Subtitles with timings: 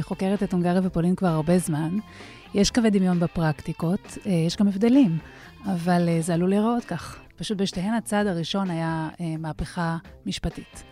[0.00, 1.98] אני חוקרת את הונגריה ופולין כבר הרבה זמן.
[2.54, 5.18] יש קווי דמיון בפרקטיקות, אה, יש גם הבדלים,
[5.64, 7.18] אבל אה, זה עלול להיראות כך.
[7.36, 10.84] פשוט בשתיהן הצעד הראשון היה אה, מהפכה משפטית.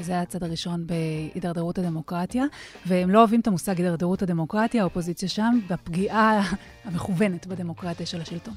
[0.00, 2.44] זה היה הצד הראשון בהידרדרות הדמוקרטיה,
[2.86, 6.52] והם לא אוהבים את המושג הידרדרות הדמוקרטיה, האופוזיציה שם, בפגיעה
[6.84, 8.54] המכוונת בדמוקרטיה של השלטון.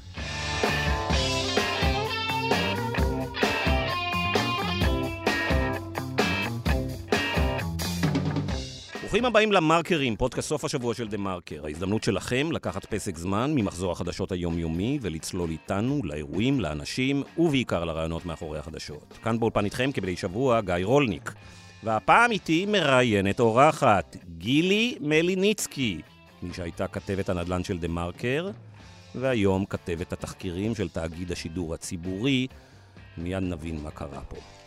[9.10, 11.64] ברוכים הבאים למרקרים, פודקאסט סוף השבוע של דה מרקר.
[11.66, 18.58] ההזדמנות שלכם לקחת פסק זמן ממחזור החדשות היומיומי ולצלול איתנו לאירועים, לאנשים ובעיקר לרעיונות מאחורי
[18.58, 19.18] החדשות.
[19.22, 21.32] כאן באולפן איתכם כמדי שבוע גיא רולניק.
[21.84, 26.00] והפעם איתי מראיינת אורחת, גילי מליניצקי,
[26.42, 28.50] מי שהייתה כתבת הנדל"ן של דה מרקר,
[29.14, 32.46] והיום כתבת התחקירים של תאגיד השידור הציבורי.
[33.18, 34.59] מיד נבין מה קרה פה.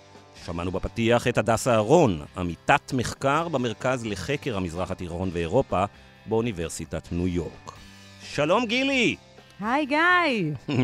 [0.46, 5.84] שמענו בפתיח את הדס אהרון, עמיתת מחקר במרכז לחקר המזרח התיכון ואירופה
[6.26, 7.72] באוניברסיטת ניו יורק.
[8.22, 9.16] שלום גילי!
[9.60, 10.54] היי גיא!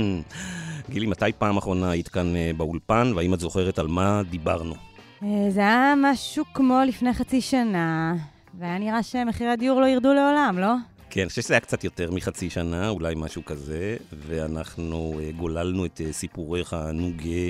[0.89, 4.75] גילי, מתי פעם אחרונה היית כאן אה, באולפן, והאם את זוכרת על מה דיברנו?
[5.23, 8.15] אה, זה היה משהו כמו לפני חצי שנה,
[8.59, 10.73] והיה נראה שמחירי הדיור לא ירדו לעולם, לא?
[11.09, 15.85] כן, אני חושב שזה היה קצת יותר מחצי שנה, אולי משהו כזה, ואנחנו אה, גוללנו
[15.85, 17.49] את סיפוריך הנוגה.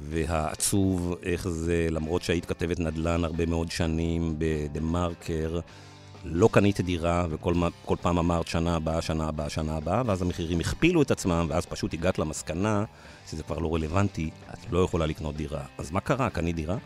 [0.00, 5.60] והעצוב איך זה, למרות שהיית כתבת נדל"ן הרבה מאוד שנים בדה מרקר,
[6.24, 11.02] לא קנית דירה, וכל פעם אמרת שנה הבאה, שנה הבאה, שנה הבאה, ואז המחירים הכפילו
[11.02, 12.84] את עצמם, ואז פשוט הגעת למסקנה
[13.30, 15.62] שזה כבר לא רלוונטי, את לא יכולה לקנות דירה.
[15.78, 16.30] אז מה קרה?
[16.30, 16.76] קנית דירה?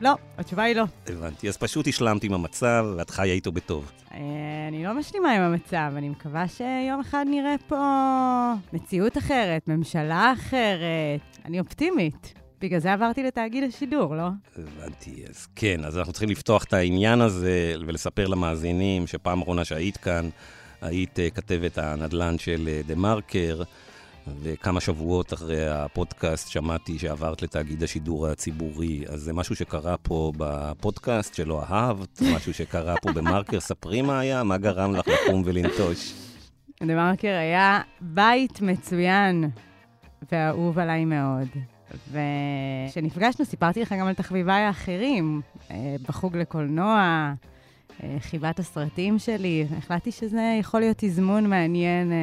[0.00, 0.84] לא, התשובה היא לא.
[1.06, 3.92] הבנתי, אז פשוט השלמת עם המצב, ואת חיה איתו בטוב.
[4.14, 4.18] אה,
[4.68, 7.76] אני לא משלימה עם המצב, אני מקווה שיום אחד נראה פה
[8.72, 11.38] מציאות אחרת, ממשלה אחרת.
[11.44, 12.43] אני אופטימית.
[12.60, 14.28] בגלל זה עברתי לתאגיד השידור, לא?
[14.56, 19.96] הבנתי, אז כן, אז אנחנו צריכים לפתוח את העניין הזה ולספר למאזינים שפעם אחרונה שהיית
[19.96, 20.28] כאן,
[20.82, 23.62] היית uh, כתבת הנדל"ן של uh, דה מרקר,
[24.42, 29.04] וכמה שבועות אחרי הפודקאסט שמעתי שעברת לתאגיד השידור הציבורי.
[29.08, 33.60] אז זה משהו שקרה פה בפודקאסט שלא אהבת, משהו שקרה פה במרקר.
[33.60, 36.14] ספרי מה היה, מה גרם לך לקום ולנטוש.
[36.82, 39.50] דה מרקר היה בית מצוין
[40.32, 41.48] ואהוב עליי מאוד.
[42.10, 45.40] וכשנפגשנו סיפרתי לך גם על תחביביי האחרים,
[45.70, 47.32] אה, בחוג לקולנוע,
[48.02, 49.66] אה, חיבת הסרטים שלי.
[49.78, 52.16] החלטתי שזה יכול להיות תזמון מעניין אה,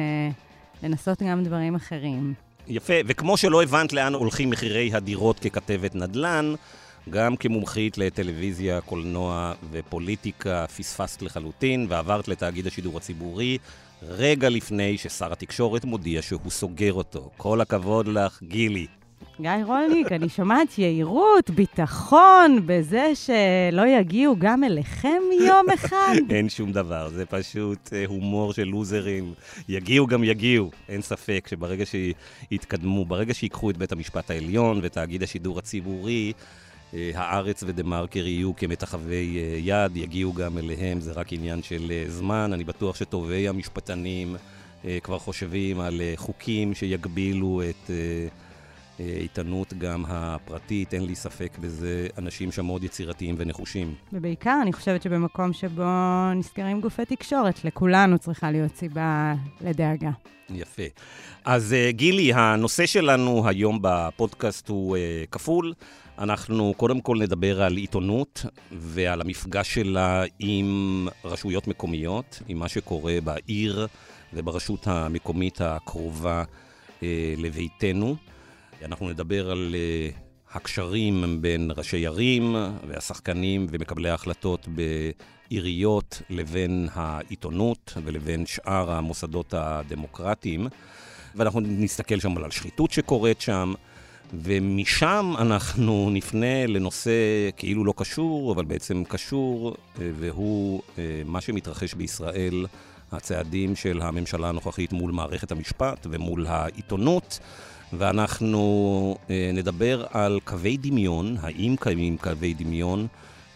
[0.82, 2.34] לנסות גם דברים אחרים.
[2.68, 6.54] יפה, וכמו שלא הבנת לאן הולכים מחירי הדירות ככתבת נדל"ן,
[7.10, 13.58] גם כמומחית לטלוויזיה, קולנוע ופוליטיקה, פספסת לחלוטין ועברת לתאגיד השידור הציבורי
[14.02, 17.30] רגע לפני ששר התקשורת מודיע שהוא סוגר אותו.
[17.36, 18.86] כל הכבוד לך, גילי.
[19.42, 26.14] גיא רולניק, אני שומעת יהירות, ביטחון, בזה שלא יגיעו גם אליכם יום אחד.
[26.30, 29.34] אין שום דבר, זה פשוט אה, הומור של לוזרים.
[29.68, 35.58] יגיעו גם יגיעו, אין ספק שברגע שיתקדמו, ברגע שיקחו את בית המשפט העליון ותאגיד השידור
[35.58, 36.32] הציבורי,
[36.94, 41.92] אה, הארץ ודה מרקר יהיו כמתחווי אה, יד, יגיעו גם אליהם, זה רק עניין של
[42.06, 42.50] זמן.
[42.52, 44.36] אני בטוח שטובי המשפטנים
[45.02, 47.90] כבר חושבים על חוקים שיגבילו את...
[49.16, 53.94] העיתונות גם הפרטית, אין לי ספק בזה, אנשים שם מאוד יצירתיים ונחושים.
[54.12, 55.82] ובעיקר, אני חושבת שבמקום שבו
[56.36, 60.10] נסגרים גופי תקשורת, לכולנו צריכה להיות סיבה לדאגה.
[60.50, 60.82] יפה.
[61.44, 65.72] אז uh, גילי, הנושא שלנו היום בפודקאסט הוא uh, כפול.
[66.18, 73.18] אנחנו קודם כל נדבר על עיתונות ועל המפגש שלה עם רשויות מקומיות, עם מה שקורה
[73.24, 73.86] בעיר
[74.34, 76.44] וברשות המקומית הקרובה
[77.00, 77.02] uh,
[77.38, 78.16] לביתנו.
[78.84, 82.56] אנחנו נדבר על uh, הקשרים בין ראשי ערים
[82.88, 90.66] והשחקנים ומקבלי ההחלטות בעיריות לבין העיתונות ולבין שאר המוסדות הדמוקרטיים.
[91.34, 93.74] ואנחנו נסתכל שם על השחיתות שקורית שם,
[94.34, 97.10] ומשם אנחנו נפנה לנושא
[97.56, 102.66] כאילו לא קשור, אבל בעצם קשור, אה, והוא אה, מה שמתרחש בישראל,
[103.12, 107.38] הצעדים של הממשלה הנוכחית מול מערכת המשפט ומול העיתונות.
[107.92, 113.06] ואנחנו אה, נדבר על קווי דמיון, האם קיימים קווי דמיון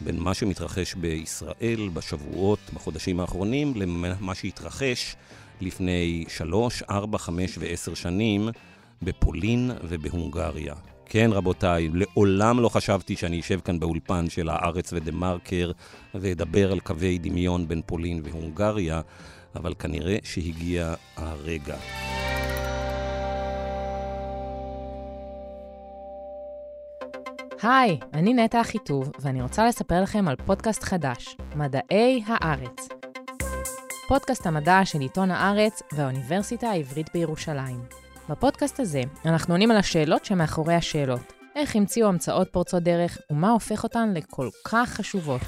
[0.01, 5.17] בין מה שמתרחש בישראל בשבועות, בחודשים האחרונים, למה שהתרחש
[5.61, 8.49] לפני שלוש, ארבע, חמש ועשר שנים
[9.03, 10.75] בפולין ובהונגריה.
[11.07, 15.71] כן, רבותיי, לעולם לא חשבתי שאני אשב כאן באולפן של הארץ ודה מרקר
[16.15, 19.01] ואדבר על קווי דמיון בין פולין והונגריה,
[19.57, 21.77] אבל כנראה שהגיע הרגע.
[27.63, 32.89] היי, אני נטע אחיטוב, ואני רוצה לספר לכם על פודקאסט חדש, מדעי הארץ.
[34.09, 37.81] פודקאסט המדע של עיתון הארץ והאוניברסיטה העברית בירושלים.
[38.29, 41.33] בפודקאסט הזה אנחנו עונים על השאלות שמאחורי השאלות.
[41.57, 45.41] איך המציאו המצאות פורצות דרך ומה הופך אותן לכל כך חשובות.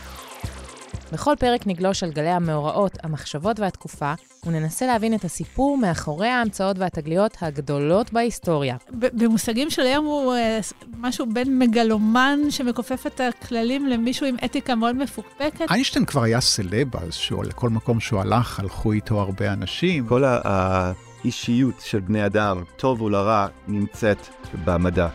[1.13, 4.13] בכל פרק נגלוש על גלי המאורעות, המחשבות והתקופה,
[4.47, 8.77] וננסה להבין את הסיפור מאחורי ההמצאות והתגליות הגדולות בהיסטוריה.
[8.91, 14.97] במושגים של היום הוא uh, משהו בין מגלומן שמכופף את הכללים למישהו עם אתיקה מאוד
[14.97, 15.71] מפוקפקת.
[15.71, 20.07] איינשטיין כבר היה סלב אז, לכל מקום שהוא הלך, הלכו איתו הרבה אנשים.
[20.07, 24.19] כל האישיות של בני אדם, טוב ולרע, נמצאת
[24.65, 25.09] במדע.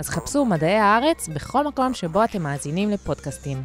[0.00, 3.62] אז חפשו מדעי הארץ בכל מקום שבו אתם מאזינים לפודקאסטים.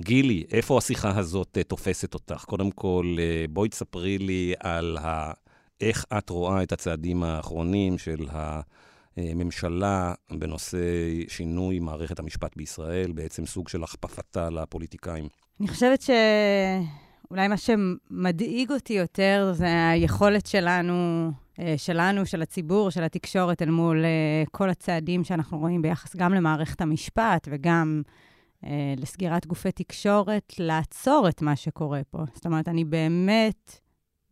[0.00, 2.44] גילי, איפה השיחה הזאת אה, תופסת אותך?
[2.44, 5.32] קודם כל, אה, בואי תספרי לי על ה...
[5.80, 8.26] איך את רואה את הצעדים האחרונים של
[9.16, 10.78] הממשלה בנושא
[11.28, 15.28] שינוי מערכת המשפט בישראל, בעצם סוג של הכפפתה לפוליטיקאים.
[15.60, 21.30] אני חושבת שאולי מה שמדאיג אותי יותר זה היכולת שלנו
[21.76, 26.80] שלנו, של הציבור, של התקשורת, אל מול אה, כל הצעדים שאנחנו רואים ביחס גם למערכת
[26.80, 28.02] המשפט וגם
[28.64, 32.18] אה, לסגירת גופי תקשורת, לעצור את מה שקורה פה.
[32.34, 33.80] זאת אומרת, אני באמת,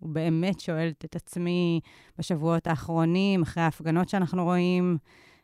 [0.02, 1.80] ובאמת שואלת את עצמי
[2.18, 4.98] בשבועות האחרונים, אחרי ההפגנות שאנחנו רואים,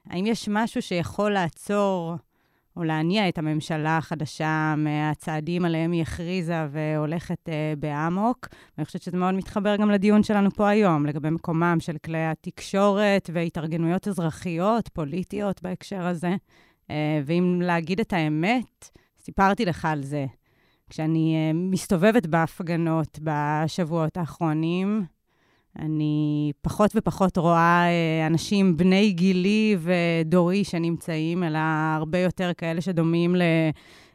[0.06, 2.14] האם יש משהו שיכול לעצור
[2.76, 8.48] או להניע את הממשלה החדשה מהצעדים עליהם היא הכריזה והולכת אה, באמוק.
[8.76, 13.30] ואני חושבת שזה מאוד מתחבר גם לדיון שלנו פה היום, לגבי מקומם של כלי התקשורת
[13.32, 16.34] והתארגנויות אזרחיות, פוליטיות בהקשר הזה.
[16.90, 18.88] אה, ואם להגיד את האמת,
[19.18, 20.26] סיפרתי לך על זה.
[20.90, 25.04] כשאני אה, מסתובבת בהפגנות בשבועות האחרונים,
[25.78, 31.58] אני פחות ופחות רואה אה, אנשים בני גילי ודורי שנמצאים, אלא
[31.96, 33.36] הרבה יותר כאלה שדומים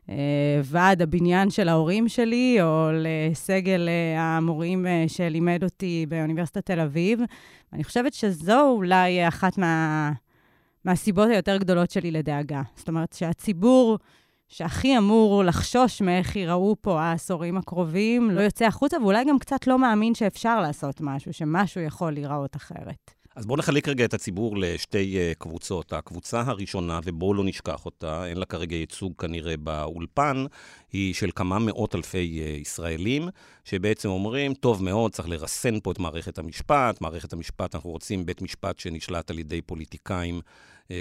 [0.07, 7.19] לוועד הבניין של ההורים שלי, או לסגל אה, המורים אה, שלימד אותי באוניברסיטת תל אביב.
[7.73, 10.11] אני חושבת שזו אולי אחת מה,
[10.85, 12.61] מהסיבות היותר גדולות שלי לדאגה.
[12.75, 13.97] זאת אומרת, שהציבור...
[14.51, 19.79] שהכי אמור לחשוש מאיך ייראו פה העשורים הקרובים, לא יוצא החוצה, ואולי גם קצת לא
[19.79, 23.11] מאמין שאפשר לעשות משהו, שמשהו יכול להיראות אחרת.
[23.35, 25.93] אז בואו נחלק רגע את הציבור לשתי uh, קבוצות.
[25.93, 30.45] הקבוצה הראשונה, ובואו לא נשכח אותה, אין לה כרגע ייצוג כנראה באולפן,
[30.91, 33.29] היא של כמה מאות אלפי uh, ישראלים,
[33.63, 37.01] שבעצם אומרים, טוב מאוד, צריך לרסן פה את מערכת המשפט.
[37.01, 40.41] מערכת המשפט, אנחנו רוצים בית משפט שנשלט על ידי פוליטיקאים אה,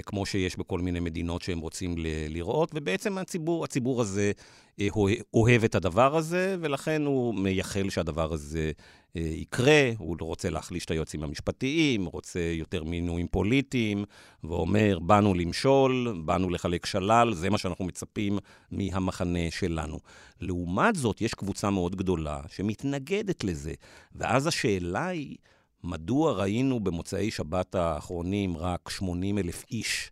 [0.05, 4.31] כמו שיש בכל מיני מדינות שהם רוצים ל- לראות, ובעצם הציבור, הציבור הזה
[4.79, 4.87] אה,
[5.33, 8.71] אוהב את הדבר הזה, ולכן הוא מייחל שהדבר הזה
[9.15, 14.05] אה, יקרה, הוא רוצה להחליש את היועצים המשפטיים, רוצה יותר מינויים פוליטיים,
[14.43, 18.39] ואומר, באנו למשול, באנו לחלק שלל, זה מה שאנחנו מצפים
[18.71, 19.99] מהמחנה שלנו.
[20.41, 23.73] לעומת זאת, יש קבוצה מאוד גדולה שמתנגדת לזה,
[24.15, 25.37] ואז השאלה היא,
[25.83, 30.11] מדוע ראינו במוצאי שבת האחרונים רק 80 אלף איש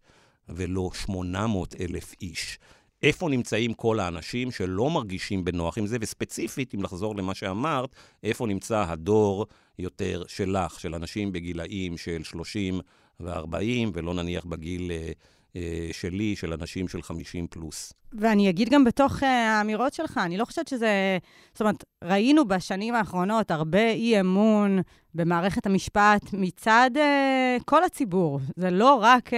[0.50, 2.60] ולא 800 אלף איש?
[3.04, 8.48] איפה נמצאים כל האנשים שלא מרגישים בנוח עם זה, וספציפית, אם לחזור למה שאמרת, איפה
[8.48, 9.46] נמצא הדור
[9.80, 12.80] יותר שלך, של אנשים בגילאים של 30
[13.20, 15.12] ו-40, ולא נניח בגיל אה,
[15.56, 17.94] אה, שלי, של אנשים של 50 פלוס.
[18.14, 21.18] ואני אגיד גם בתוך אה, האמירות שלך, אני לא חושבת שזה...
[21.54, 24.80] זאת אומרת, ראינו בשנים האחרונות הרבה אי-אמון
[25.16, 28.40] במערכת המשפט מצד uh, כל הציבור.
[28.56, 29.36] זה לא רק uh,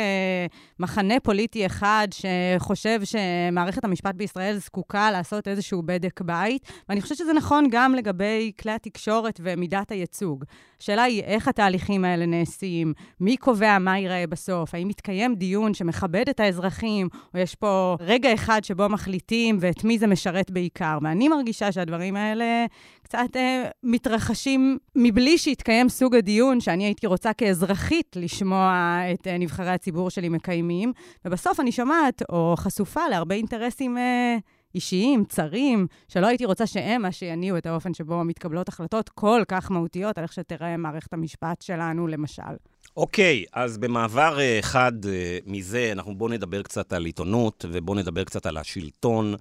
[0.80, 7.34] מחנה פוליטי אחד שחושב שמערכת המשפט בישראל זקוקה לעשות איזשהו בדק בית, ואני חושבת שזה
[7.34, 10.44] נכון גם לגבי כלי התקשורת ומידת הייצוג.
[10.82, 16.30] השאלה היא איך התהליכים האלה נעשים, מי קובע מה ייראה בסוף, האם מתקיים דיון שמכבד
[16.30, 20.98] את האזרחים, או יש פה רגע אחד שבו מחליטים ואת מי זה משרת בעיקר.
[21.02, 22.66] ואני מרגישה שהדברים האלה
[23.04, 29.72] קצת אה, מתרחשים מבלי שהתקיים סוג הדיון שאני הייתי רוצה כאזרחית לשמוע את אה, נבחרי
[29.72, 30.94] הציבור שלי מקיימים,
[31.26, 34.38] ובסוף אני שומעת או חשופה להרבה אינטרסים אה,
[34.76, 39.72] אישיים, צרים, שלא הייתי רוצה שהם מה שיניעו את האופן שבו מתקבלות החלטות כל כך
[39.72, 42.71] מהותיות על איך שתראה מערכת המשפט שלנו, למשל.
[42.98, 45.08] אוקיי, okay, אז במעבר uh, אחד uh,
[45.46, 49.36] מזה, אנחנו בואו נדבר קצת על עיתונות, ובואו נדבר קצת על השלטון,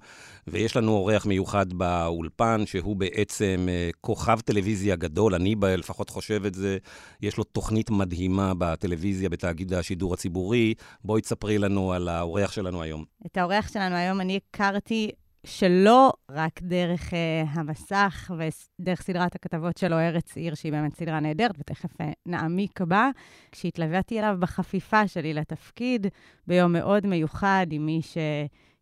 [0.47, 6.53] ויש לנו אורח מיוחד באולפן, שהוא בעצם uh, כוכב טלוויזיה גדול, אני לפחות חושב את
[6.55, 6.77] זה,
[7.21, 10.73] יש לו תוכנית מדהימה בטלוויזיה, בתאגיד השידור הציבורי.
[11.05, 13.03] בואי תספרי לנו על האורח שלנו היום.
[13.25, 15.11] את האורח שלנו היום אני הכרתי
[15.45, 17.13] שלא רק דרך uh,
[17.49, 23.09] המסך ודרך סדרת הכתבות שלו, ארץ עיר, שהיא באמת סדרה נהדרת, ותכף uh, נעמיק בה,
[23.51, 26.07] כשהתלוויתי אליו בחפיפה שלי לתפקיד,
[26.47, 28.01] ביום מאוד מיוחד עם מי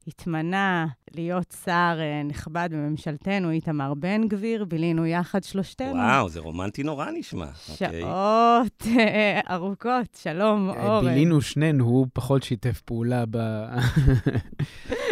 [0.10, 0.86] התמנה
[1.16, 5.96] להיות שר אה, נכבד בממשלתנו, איתמר בן גביר, בילינו יחד שלושתנו.
[5.96, 7.48] וואו, זה רומנטי נורא נשמע.
[7.70, 8.02] אוקיי.
[8.02, 11.06] שעות אה, ארוכות, שלום, אה, אורן.
[11.06, 13.38] בילינו שנינו, הוא פחות שיתף פעולה ב...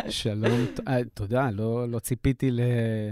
[0.09, 0.65] שלום,
[1.13, 2.59] תודה, לא לא ציפיתי ל...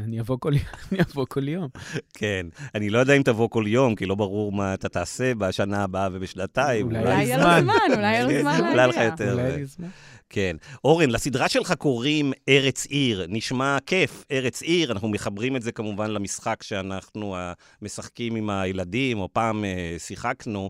[0.04, 1.68] אני אבוא כל יום, אני אבוא כל יום.
[2.14, 2.46] כן.
[2.76, 6.10] אני לא יודע אם תבוא כל יום, כי לא ברור מה אתה תעשה בשנה הבאה
[6.12, 6.86] ובשנתיים.
[6.86, 7.38] אולי אולי היה יהיה.
[7.38, 9.06] לו זמן, אולי יהיה לו זמן אולי יהיה לך להגיע.
[9.12, 9.34] יותר.
[9.34, 9.88] אולי לי זמן.
[10.30, 10.56] כן.
[10.84, 13.26] אורן, לסדרה שלך קוראים ארץ עיר.
[13.30, 14.92] נשמע כיף, ארץ עיר.
[14.92, 20.70] אנחנו מחברים את זה כמובן למשחק שאנחנו אה, משחקים עם הילדים, או פעם אה, שיחקנו.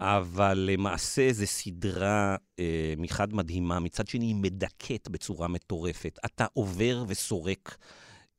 [0.00, 6.18] אבל למעשה זו סדרה אה, מחד מדהימה, מצד שני היא מדכאת בצורה מטורפת.
[6.24, 7.76] אתה עובר וסורק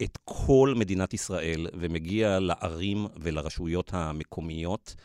[0.04, 4.96] את כל מדינת ישראל ומגיע לערים ולרשויות המקומיות,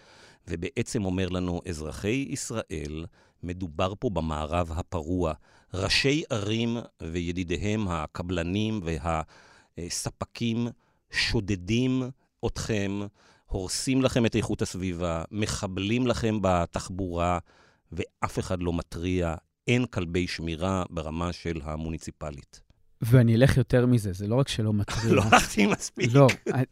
[0.49, 3.05] ובעצם אומר לנו, אזרחי ישראל,
[3.43, 5.33] מדובר פה במערב הפרוע.
[5.75, 8.81] ראשי ערים וידידיהם, הקבלנים
[9.79, 10.69] והספקים,
[11.11, 12.03] שודדים
[12.47, 13.01] אתכם,
[13.47, 17.39] הורסים לכם את איכות הסביבה, מחבלים לכם בתחבורה,
[17.93, 19.35] ואף אחד לא מתריע.
[19.69, 22.61] אין כלבי שמירה ברמה של המוניציפלית.
[23.03, 25.13] ואני אלך יותר מזה, זה לא רק שלא מתריע.
[25.15, 26.11] לא הלכתי מספיק.
[26.15, 26.27] לא,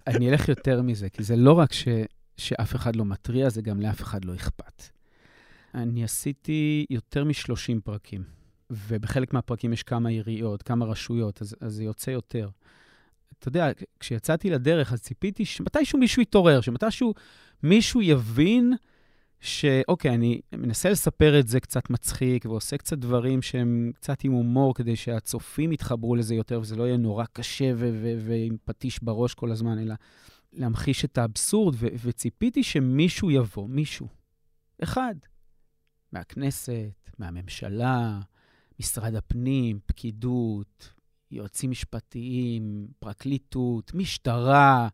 [0.07, 1.89] אני אלך יותר מזה, כי זה לא רק ש,
[2.37, 4.83] שאף אחד לא מתריע, זה גם לאף אחד לא אכפת.
[5.75, 8.25] אני עשיתי יותר מ-30 פרקים,
[8.71, 12.49] ובחלק מהפרקים יש כמה עיריות, כמה רשויות, אז, אז זה יוצא יותר.
[13.39, 17.15] אתה יודע, כשיצאתי לדרך, אז ציפיתי שמתישהו מישהו יתעורר, שמתישהו
[17.63, 18.75] מישהו יבין
[19.41, 24.75] שאוקיי, אני מנסה לספר את זה קצת מצחיק, ועושה קצת דברים שהם קצת עם הומור,
[24.75, 27.73] כדי שהצופים יתחברו לזה יותר, וזה לא יהיה נורא קשה
[28.19, 29.95] ועם פטיש בראש כל הזמן, אלא
[30.53, 34.09] להמחיש את האבסורד, וציפיתי שמישהו יבוא, מישהו,
[34.83, 35.15] אחד,
[36.15, 38.21] מהכנסת, מהממשלה,
[38.81, 40.93] משרד הפנים, פקידות,
[41.31, 44.89] יועצים משפטיים, פרקליטות, משטרה,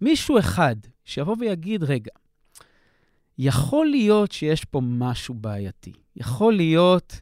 [0.00, 2.10] מישהו אחד שיבוא ויגיד, רגע,
[3.38, 5.92] יכול להיות שיש פה משהו בעייתי.
[6.16, 7.20] יכול להיות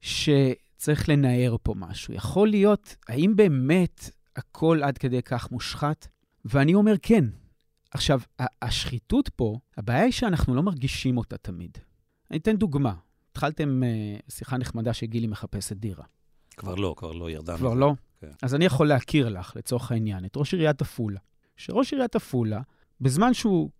[0.00, 2.14] שצריך לנער פה משהו.
[2.14, 6.08] יכול להיות, האם באמת הכל עד כדי כך מושחת?
[6.44, 7.24] ואני אומר כן.
[7.90, 8.20] עכשיו,
[8.62, 11.78] השחיתות פה, הבעיה היא שאנחנו לא מרגישים אותה תמיד.
[12.34, 12.94] אני אתן דוגמה.
[13.30, 16.04] התחלתם uh, שיחה נחמדה שגילי מחפשת דירה.
[16.56, 17.56] כבר לא, כבר לא ירדה.
[17.56, 17.74] כבר.
[17.74, 17.94] לא?
[18.20, 18.30] כן.
[18.42, 21.20] אז אני יכול להכיר לך, לצורך העניין, את ראש עיריית עפולה.
[21.56, 22.60] שראש עיריית עפולה,
[23.00, 23.70] בזמן שהוא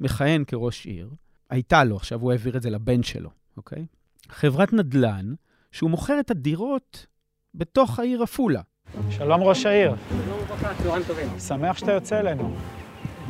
[0.00, 1.10] מכהן כראש עיר,
[1.50, 3.86] הייתה לו, עכשיו הוא העביר את זה לבן שלו, אוקיי?
[4.28, 5.34] חברת נדל"ן,
[5.72, 7.06] שהוא מוכר את הדירות
[7.54, 8.60] בתוך העיר עפולה.
[9.10, 11.38] שלום ראש העיר, שלום וברכה, צהריים טובים.
[11.38, 12.56] שמח שאתה יוצא אלינו.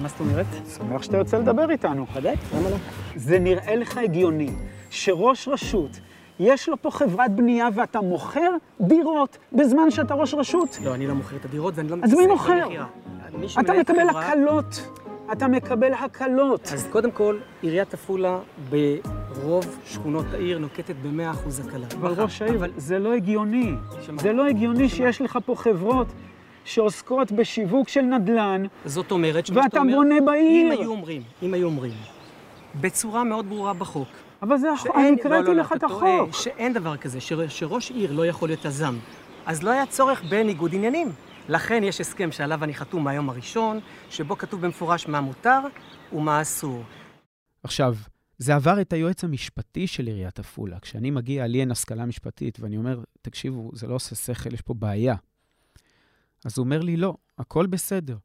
[0.03, 0.47] מה זאת אומרת?
[0.77, 2.07] שמח שאתה יוצא לדבר איתנו.
[2.15, 2.77] ודאי, למה לא?
[3.17, 4.51] זה נראה לך הגיוני
[4.91, 6.01] שראש רשות,
[6.39, 10.79] יש לו פה חברת בנייה ואתה מוכר דירות בזמן שאתה ראש רשות?
[10.85, 12.65] לא, אני לא מוכר את הדירות ואני לא אז מי מתעסק מוכר?
[12.65, 12.87] במכירה.
[13.39, 14.89] מי אתה שמנהל את מקבל הקלות.
[15.33, 16.71] אתה מקבל הקלות.
[16.73, 18.39] אז קודם כל, עיריית עפולה
[18.71, 21.87] ברוב שכונות העיר נוקטת ב-100% הקלה.
[22.01, 22.23] אבל.
[22.23, 23.73] ראש העיר, אבל זה לא הגיוני.
[24.03, 24.23] שמה?
[24.23, 24.97] זה לא הגיוני שמה?
[24.97, 26.07] שיש לך פה חברות
[26.65, 30.81] שעוסקות בשיווק של נדל"ן, זאת אומרת, שמה שאתה ואתה אומר, בונה אם בעיר.
[30.81, 31.93] היו אומרים, אם היו אומרים,
[32.81, 34.09] בצורה מאוד ברורה בחוק,
[34.43, 36.35] אבל זה החוק, שאין- אני לא, הקראתי לא, לא, לך את אתה טועה, החוק.
[36.35, 38.95] שאין דבר כזה, ש- שראש עיר לא יכול להיות יזם.
[39.47, 41.09] אז לא היה צורך בניגוד עניינים.
[41.49, 43.81] לכן יש הסכם שעליו אני חתום מהיום הראשון,
[44.11, 45.59] שבו כתוב במפורש מה מותר
[46.13, 46.83] ומה אסור.
[47.63, 47.95] עכשיו,
[48.39, 50.79] זה עבר את היועץ המשפטי של עיריית עפולה.
[50.81, 54.75] כשאני מגיע, לי אין השכלה משפטית, ואני אומר, תקשיבו, זה לא עושה שכל, יש פה
[54.75, 55.15] בעיה.
[56.45, 58.17] אז הוא אומר לי, לא, הכל בסדר.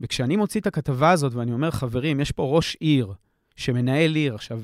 [0.00, 3.12] וכשאני מוציא את הכתבה הזאת ואני אומר, חברים, יש פה ראש עיר
[3.56, 4.34] שמנהל עיר.
[4.34, 4.60] עכשיו,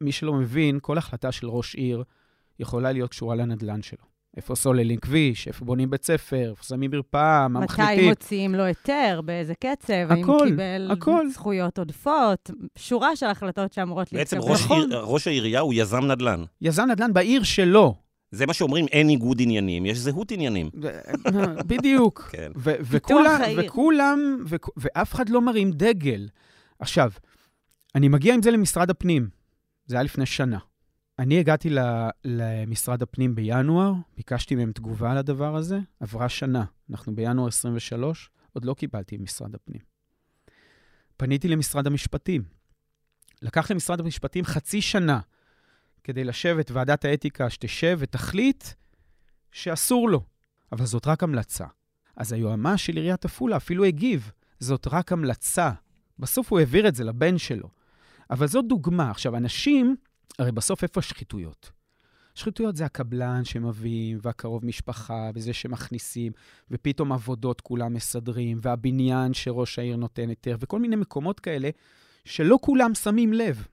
[0.00, 2.02] מי שלא מבין, כל החלטה של ראש עיר
[2.60, 4.12] יכולה להיות קשורה לנדל"ן שלו.
[4.36, 8.08] איפה סוללים כביש, איפה בונים בית ספר, איפה שמים מרפאה, מה מתי מחליטים.
[8.08, 11.28] מוציאים לו היתר, באיזה קצב, האם הכל, הוא קיבל הכל.
[11.28, 14.52] זכויות עודפות, שורה של החלטות שאמורות בעצם להתקבל.
[14.52, 14.92] ראש, נכון.
[14.92, 16.44] עיר, ראש העירייה הוא יזם נדל"ן.
[16.60, 17.94] יזם נדל"ן בעיר שלו.
[18.32, 20.70] זה מה שאומרים, אין ניגוד עניינים, יש זהות עניינים.
[21.70, 22.28] בדיוק.
[22.32, 22.52] כן.
[22.56, 23.40] ו- וכולם.
[23.66, 26.28] וכולם, וכ- ואף אחד לא מרים דגל.
[26.78, 27.10] עכשיו,
[27.94, 29.28] אני מגיע עם זה למשרד הפנים.
[29.86, 30.58] זה היה לפני שנה.
[31.18, 36.64] אני הגעתי ל- למשרד הפנים בינואר, ביקשתי מהם תגובה על הדבר הזה, עברה שנה.
[36.90, 39.80] אנחנו בינואר 23, עוד לא קיבלתי ממשרד הפנים.
[41.16, 42.42] פניתי למשרד המשפטים.
[43.42, 45.20] לקח למשרד המשפטים חצי שנה
[46.04, 48.64] כדי לשבת ועדת האתיקה שתשב ותחליט
[49.52, 50.24] שאסור לו.
[50.72, 51.66] אבל זאת רק המלצה.
[52.16, 54.30] אז היועמ"ש של עיריית עפולה אפילו הגיב,
[54.60, 55.70] זאת רק המלצה.
[56.18, 57.68] בסוף הוא העביר את זה לבן שלו.
[58.30, 59.10] אבל זאת דוגמה.
[59.10, 59.96] עכשיו, אנשים,
[60.38, 61.70] הרי בסוף איפה השחיתויות?
[62.34, 66.32] שחיתויות זה הקבלן שמביאים, והקרוב משפחה, וזה שמכניסים,
[66.70, 71.70] ופתאום עבודות כולם מסדרים, והבניין שראש העיר נותן היתר, וכל מיני מקומות כאלה
[72.24, 73.66] שלא כולם שמים לב.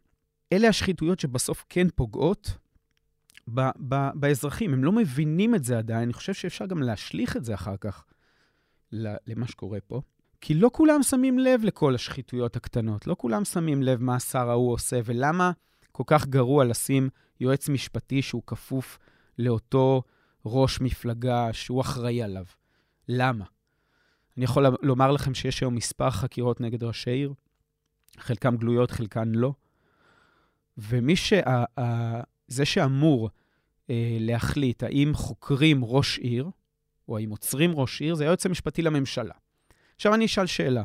[0.53, 2.58] אלה השחיתויות שבסוף כן פוגעות
[3.53, 4.74] ב- ב- באזרחים.
[4.74, 8.06] הם לא מבינים את זה עדיין, אני חושב שאפשר גם להשליך את זה אחר כך
[8.91, 10.01] למה שקורה פה.
[10.41, 14.74] כי לא כולם שמים לב לכל השחיתויות הקטנות, לא כולם שמים לב מה השר ההוא
[14.74, 15.51] עושה, ולמה
[15.91, 18.98] כל כך גרוע לשים יועץ משפטי שהוא כפוף
[19.39, 20.03] לאותו
[20.46, 22.46] ראש מפלגה שהוא אחראי עליו.
[23.08, 23.46] למה?
[24.38, 27.34] אני יכול לומר לכם שיש היום מספר חקירות נגד ראשי עיר,
[28.18, 29.53] חלקן גלויות, חלקן לא.
[30.78, 31.34] ומי ש...
[32.48, 33.30] זה שאמור
[33.90, 36.50] אה, להחליט האם חוקרים ראש עיר,
[37.08, 39.34] או האם עוצרים ראש עיר, זה היועץ המשפטי לממשלה.
[39.96, 40.84] עכשיו אני אשאל שאלה.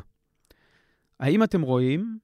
[1.19, 2.19] האם אתם רואים,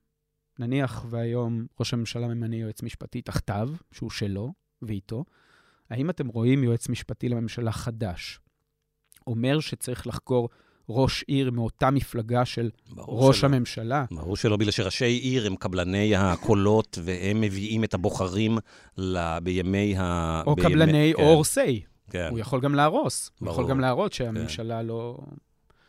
[0.60, 5.25] נניח והיום ראש הממשלה ממנה יועץ משפטי תחתיו, שהוא שלו ואיתו,
[5.89, 8.39] האם אתם רואים יועץ משפטי לממשלה חדש
[9.27, 10.50] אומר שצריך לחקור
[10.91, 13.48] ראש עיר מאותה מפלגה של ראש שלא.
[13.48, 14.05] הממשלה.
[14.12, 18.57] ברור שלא, בגלל שראשי עיר הם קבלני הקולות, והם מביאים את הבוחרים
[18.98, 19.39] ל...
[19.39, 20.41] בימי ה...
[20.45, 20.69] או בימי...
[20.69, 21.24] קבלני כן.
[21.24, 21.81] אורסי.
[22.10, 22.27] כן.
[22.31, 23.31] הוא יכול גם להרוס.
[23.41, 23.53] ברור.
[23.55, 24.86] הוא יכול גם להראות שהממשלה כן.
[24.86, 25.17] לא...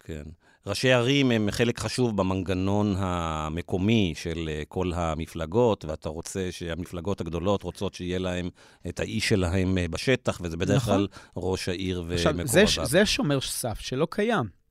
[0.05, 0.23] כן.
[0.67, 7.63] ראשי ערים הם חלק חשוב במנגנון המקומי של אה, כל המפלגות, ואתה רוצה שהמפלגות הגדולות
[7.63, 8.49] רוצות שיהיה להם
[8.89, 10.95] את האיש שלהם אה, בשטח, וזה בדרך נכון.
[10.95, 11.07] כלל
[11.37, 12.47] ראש העיר ומקורביו.
[12.47, 14.62] זה, זה שומר סף שלא קיים.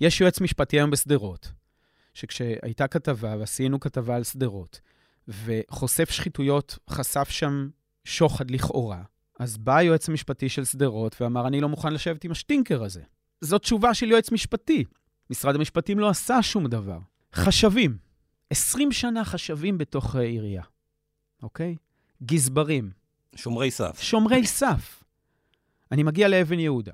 [0.00, 1.52] יש יועץ משפטי היום בשדרות,
[2.14, 4.80] שכשהייתה כתבה, ועשינו כתבה על שדרות,
[5.28, 7.68] וחושף שחיתויות, חשף שם
[8.04, 9.02] שוחד לכאורה,
[9.38, 13.02] אז בא היועץ המשפטי של שדרות ואמר, אני לא מוכן לשבת עם השטינקר הזה.
[13.40, 14.84] זאת תשובה של יועץ משפטי.
[15.30, 16.98] משרד המשפטים לא עשה שום דבר.
[17.34, 17.98] חשבים,
[18.50, 20.62] 20 שנה חשבים בתוך העירייה,
[21.42, 21.76] אוקיי?
[22.22, 22.90] גזברים.
[23.34, 23.98] שומרי סף.
[24.00, 25.04] שומרי סף.
[25.92, 26.92] אני מגיע לאבן יהודה,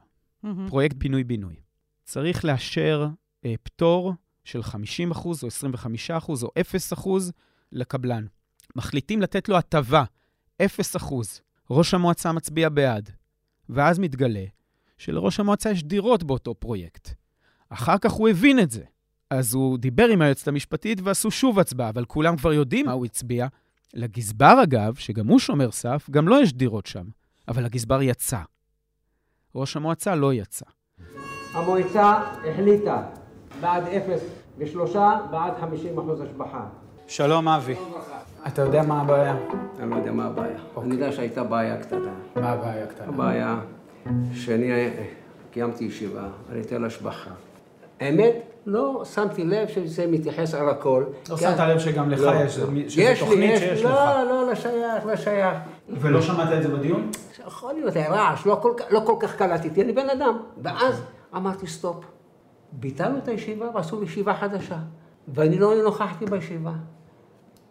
[0.69, 1.62] פרויקט פינוי-בינוי.
[2.13, 3.07] צריך לאשר
[3.45, 4.13] אה, פטור
[4.45, 4.75] של 50%
[5.17, 6.51] או 25% או
[6.99, 7.09] 0%
[7.73, 8.27] לקבלן.
[8.77, 10.05] מחליטים לתת לו הטבה,
[10.63, 10.65] 0%.
[11.71, 13.11] ראש המועצה מצביע בעד,
[13.69, 14.45] ואז מתגלה
[14.99, 17.15] שלראש המועצה יש דירות באותו פרויקט.
[17.69, 18.85] אחר כך הוא הבין את זה.
[19.31, 23.05] אז הוא דיבר עם היועצת המשפטית ועשו שוב הצבעה, אבל כולם כבר יודעים מה הוא
[23.05, 23.47] הצביע.
[23.95, 27.07] לגזבר, אגב, שגם הוא שומר סף, גם לו לא יש דירות שם,
[27.49, 28.43] אבל הגזבר יצא.
[29.55, 30.67] ראש המועצה לא יצא.
[31.55, 32.15] המועצה
[32.51, 33.03] החליטה
[33.61, 34.21] בעד אפס
[34.59, 36.61] ושלושה, בעד 50 אחוז השבחה.
[37.07, 37.75] שלום, אבי.
[38.47, 39.37] אתה יודע מה הבעיה?
[39.81, 40.57] אני לא יודע מה הבעיה.
[40.75, 40.91] אוקיי.
[40.91, 42.11] אני יודע שהייתה בעיה קטנה.
[42.37, 43.07] מה הבעיה הקטנה?
[43.09, 43.59] הבעיה
[44.33, 44.91] שאני
[45.51, 47.31] קיימתי ישיבה על היטל השבחה.
[48.01, 48.35] האמת,
[48.67, 51.05] לא שמתי לב שזה מתייחס על הכל.
[51.31, 52.67] לא שמת לב שגם לך לא, יש, לא.
[52.89, 53.97] שזה יש תוכנית לי, שיש לא, לך.
[53.99, 55.59] לא, לא, לא שייך, לא שייך.
[55.89, 57.11] ולא שמעת את זה בדיון?
[57.47, 60.39] יכול להיות, היה רעש, לא כל, לא כל כך קלטתי, אני בן אדם.
[60.63, 61.03] ואז
[61.37, 62.05] אמרתי, סטופ.
[62.73, 64.79] ביטלנו את הישיבה ועשו ישיבה חדשה.
[65.29, 66.73] ואני לא נוכחתי בישיבה.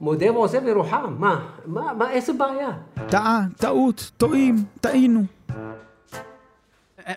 [0.02, 2.70] מודה ועוזב ירוחם, מה, מה, מה, איזה בעיה?
[3.10, 5.22] טעה, טעות, טועים, טעינו.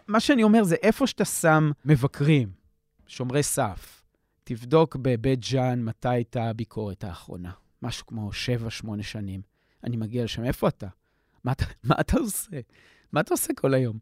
[0.09, 2.49] מה שאני אומר זה, איפה שאתה שם מבקרים,
[3.07, 4.03] שומרי סף,
[4.45, 7.51] תבדוק בבית ג'אן מתי הייתה הביקורת האחרונה.
[7.83, 8.31] משהו כמו
[8.87, 9.41] 7-8 שנים.
[9.85, 10.87] אני מגיע לשם, איפה אתה?
[11.45, 12.57] מה אתה, מה אתה עושה?
[13.13, 13.99] מה אתה עושה כל היום?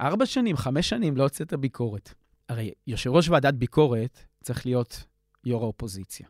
[0.00, 2.14] ארבע שנים, חמש שנים לא הוצאת ביקורת.
[2.48, 5.04] הרי יושב ראש ועדת ביקורת צריך להיות
[5.44, 6.26] יו"ר האופוזיציה.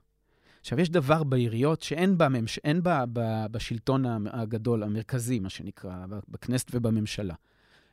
[0.60, 2.58] עכשיו, יש דבר בעיריות שאין בה, ממש...
[2.82, 3.46] בה ב...
[3.50, 7.34] בשלטון הגדול, המרכזי, מה שנקרא, בכנסת ובממשלה.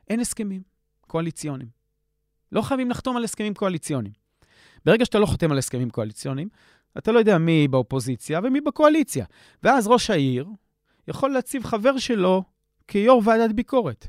[0.08, 0.62] אין הסכמים
[1.06, 1.68] קואליציוניים.
[2.52, 4.12] לא חייבים לחתום על הסכמים קואליציוניים.
[4.84, 6.48] ברגע שאתה לא חותם על הסכמים קואליציוניים,
[6.98, 9.24] אתה לא יודע מי באופוזיציה ומי בקואליציה.
[9.62, 10.46] ואז ראש העיר
[11.08, 12.42] יכול להציב חבר שלו
[12.88, 14.08] כיו"ר ועדת ביקורת.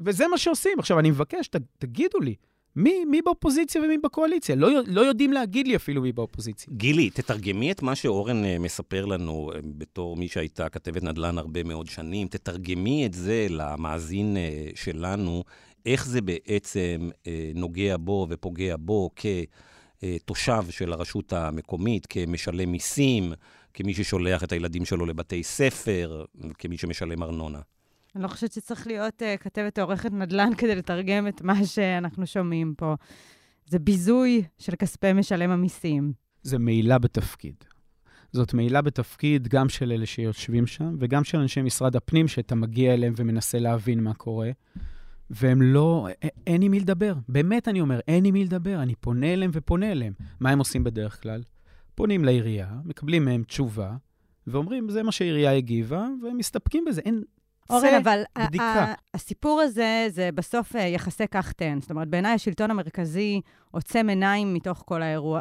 [0.00, 0.78] וזה, מה שעושים.
[0.78, 2.34] עכשיו, אני מבקש, ת, תגידו לי,
[2.76, 4.54] מי, מי באופוזיציה ומי בקואליציה?
[4.54, 6.72] לא, לא יודעים להגיד לי אפילו מי באופוזיציה.
[6.76, 11.62] גילי, תתרגמי את מה שאורן uh, מספר לנו uh, בתור מי שהייתה כתבת נדל"ן הרבה
[11.62, 12.28] מאוד שנים.
[12.28, 15.44] תתרגמי את זה למאזין uh, שלנו,
[15.86, 17.10] איך זה בעצם
[17.54, 23.32] נוגע בו ופוגע בו כתושב של הרשות המקומית, כמשלם מיסים,
[23.74, 26.24] כמי ששולח את הילדים שלו לבתי ספר,
[26.58, 27.60] כמי שמשלם ארנונה.
[28.16, 32.74] אני לא חושבת שצריך להיות uh, כתבת עורכת נדל"ן כדי לתרגם את מה שאנחנו שומעים
[32.76, 32.94] פה.
[33.66, 36.12] זה ביזוי של כספי משלם המיסים.
[36.42, 37.54] זה מעילה בתפקיד.
[38.32, 42.94] זאת מעילה בתפקיד גם של אלה שיושבים שם, וגם של אנשי משרד הפנים, שאתה מגיע
[42.94, 44.50] אליהם ומנסה להבין מה קורה,
[45.30, 46.08] והם לא,
[46.46, 47.14] אין עם מי לדבר.
[47.28, 48.82] באמת, אני אומר, אין עם מי לדבר.
[48.82, 50.12] אני פונה אליהם ופונה אליהם.
[50.40, 51.42] מה הם עושים בדרך כלל?
[51.94, 53.96] פונים לעירייה, מקבלים מהם תשובה,
[54.46, 57.00] ואומרים, זה מה שהעירייה הגיבה, והם מסתפקים בזה.
[57.00, 57.22] אין,
[57.70, 58.94] אורן, אבל בדיקה.
[59.16, 61.78] הסיפור הזה, זה בסוף אה, יחסי כך תן.
[61.80, 65.40] זאת אומרת, בעיניי השלטון המרכזי עוצם עיניים מתוך כל האירוע.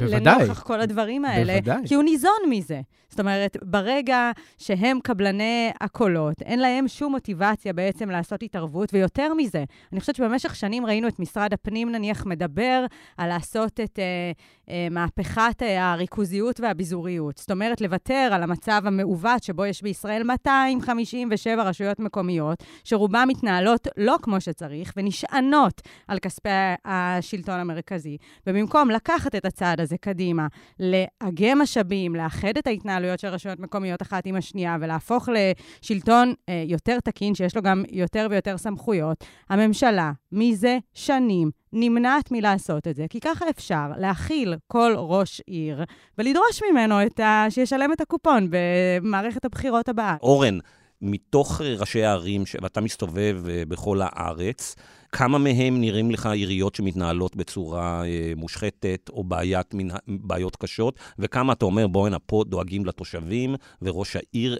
[0.00, 0.34] בוודאי.
[0.38, 1.52] לנוכח כל הדברים האלה.
[1.52, 1.82] בוודאי.
[1.86, 2.80] כי הוא ניזון מזה.
[3.08, 9.64] זאת אומרת, ברגע שהם קבלני הקולות, אין להם שום מוטיבציה בעצם לעשות התערבות, ויותר מזה,
[9.92, 12.84] אני חושבת שבמשך שנים ראינו את משרד הפנים, נניח, מדבר
[13.16, 14.32] על לעשות את אה,
[14.70, 17.38] אה, מהפכת אה, הריכוזיות והביזוריות.
[17.38, 24.16] זאת אומרת, לוותר על המצב המעוות שבו יש בישראל 257 רשויות מקומיות, שרובן מתנהלות לא
[24.22, 26.48] כמו שצריך, ונשענות על כספי
[26.84, 28.16] השלטון המרכזי.
[28.46, 30.46] ובמקום לקחת את הצעד הזה קדימה,
[30.80, 37.00] לאגם משאבים, לאחד את ההתנהלויות של רשויות מקומיות אחת עם השנייה, ולהפוך לשלטון אה, יותר
[37.00, 43.20] תקין, שיש לו גם יותר ויותר סמכויות, הממשלה, מזה שנים, נמנעת מלעשות את זה, כי
[43.20, 45.84] ככה אפשר להכיל כל ראש עיר
[46.18, 47.46] ולדרוש ממנו את ה...
[47.50, 50.16] שישלם את הקופון במערכת הבחירות הבאה.
[50.22, 50.58] אורן,
[51.02, 54.76] מתוך אה, ראשי הערים, ש- ואתה מסתובב אה, בכל הארץ,
[55.12, 59.74] כמה מהם נראים לך עיריות שמתנהלות בצורה אה, מושחתת או בעיית,
[60.08, 64.58] בעיות קשות, וכמה אתה אומר, בואנה, פה דואגים לתושבים, וראש העיר,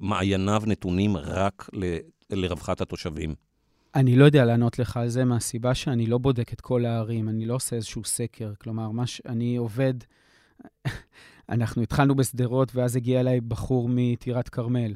[0.00, 1.96] מעייניו נתונים רק ל,
[2.30, 3.34] לרווחת התושבים.
[3.94, 7.46] אני לא יודע לענות לך על זה מהסיבה שאני לא בודק את כל הערים, אני
[7.46, 8.52] לא עושה איזשהו סקר.
[8.60, 9.20] כלומר, ש...
[9.26, 9.94] אני עובד...
[11.48, 14.94] אנחנו התחלנו בשדרות, ואז הגיע אליי בחור מטירת כרמל.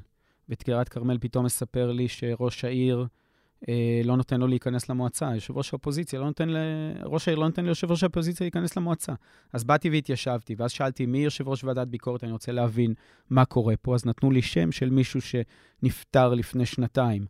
[0.48, 3.06] בטירת כרמל פתאום מספר לי שראש העיר
[3.68, 5.34] אה, לא נותן לו להיכנס למועצה.
[5.34, 6.56] יושב ראש האופוזיציה לא נותן ל...
[7.04, 9.12] ראש העיר לא נותן ליושב ראש האופוזיציה להיכנס למועצה.
[9.52, 12.94] אז באתי והתיישבתי, ואז שאלתי מי יושב ראש ועדת ביקורת, אני רוצה להבין
[13.30, 13.94] מה קורה פה.
[13.94, 17.26] אז נתנו לי שם של מישהו שנפטר לפני שנתיים.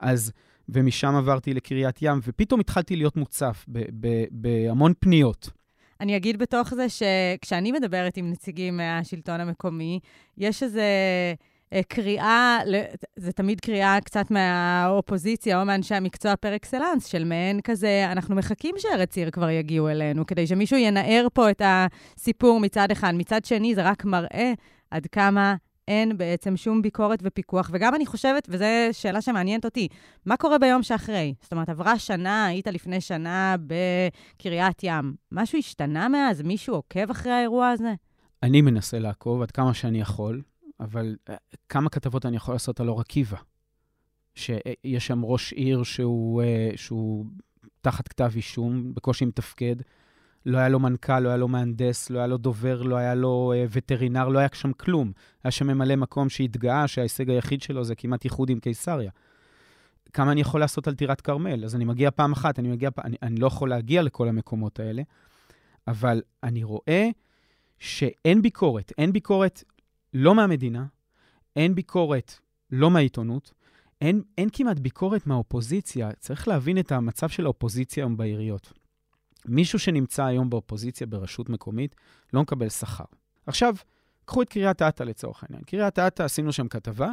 [0.00, 0.32] אז...
[0.68, 3.66] ומשם עברתי לקריית ים, ופתאום התחלתי להיות מוצף
[4.30, 5.50] בהמון פניות.
[6.00, 10.00] אני אגיד בתוך זה שכשאני מדברת עם נציגים מהשלטון המקומי,
[10.38, 10.84] יש איזה
[11.82, 12.82] קריאה, ל-
[13.16, 18.74] זה תמיד קריאה קצת מהאופוזיציה או מאנשי המקצוע פר אקסלנס, של מעין כזה, אנחנו מחכים
[18.78, 23.12] שארץ עיר כבר יגיעו אלינו, כדי שמישהו ינער פה את הסיפור מצד אחד.
[23.14, 24.52] מצד שני, זה רק מראה
[24.90, 25.54] עד כמה
[25.88, 27.70] אין בעצם שום ביקורת ופיקוח.
[27.72, 29.88] וגם אני חושבת, וזו שאלה שמעניינת אותי,
[30.26, 31.34] מה קורה ביום שאחרי?
[31.42, 35.14] זאת אומרת, עברה שנה, היית לפני שנה בקריית ים.
[35.32, 36.42] משהו השתנה מאז?
[36.42, 37.94] מישהו עוקב אחרי האירוע הזה?
[38.42, 40.42] אני מנסה לעקוב עד כמה שאני יכול,
[40.80, 41.34] אבל אה,
[41.68, 43.36] כמה כתבות אני יכול לעשות על אור עקיבא?
[44.34, 47.26] שיש שם ראש עיר שהוא, אה, שהוא
[47.80, 49.76] תחת כתב אישום, בקושי מתפקד,
[50.46, 53.52] לא היה לו מנכ"ל, לא היה לו מהנדס, לא היה לו דובר, לא היה לו
[53.56, 55.12] אה, וטרינר, לא היה שם כלום.
[55.44, 59.10] היה שם ממלא מקום שהתגאה שההישג היחיד שלו זה כמעט איחוד עם קיסריה.
[60.12, 61.64] כמה אני יכול לעשות על טירת כרמל?
[61.64, 65.02] אז אני מגיע פעם אחת, אני מגיע, אני, אני לא יכול להגיע לכל המקומות האלה,
[65.88, 67.08] אבל אני רואה
[67.78, 68.92] שאין ביקורת.
[68.98, 69.64] אין ביקורת
[70.14, 70.86] לא מהמדינה,
[71.56, 72.38] אין ביקורת
[72.70, 73.52] לא מהעיתונות,
[74.00, 76.12] אין, אין כמעט ביקורת מהאופוזיציה.
[76.12, 78.72] צריך להבין את המצב של האופוזיציה היום בעיריות.
[79.46, 81.94] מישהו שנמצא היום באופוזיציה ברשות מקומית
[82.32, 83.04] לא מקבל שכר.
[83.46, 83.74] עכשיו,
[84.24, 85.64] קחו את קריית אתא לצורך העניין.
[85.64, 87.12] קריית אתא, עשינו שם כתבה,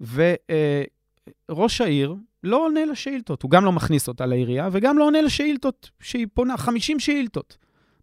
[0.00, 3.42] וראש העיר לא עונה לשאילתות.
[3.42, 7.56] הוא גם לא מכניס אותה לעירייה, וגם לא עונה לשאילתות שהיא פונה, 50 שאילתות.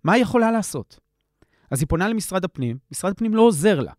[0.03, 0.99] מה היא יכולה לעשות?
[1.71, 3.91] אז היא פונה למשרד הפנים, משרד הפנים לא עוזר לה.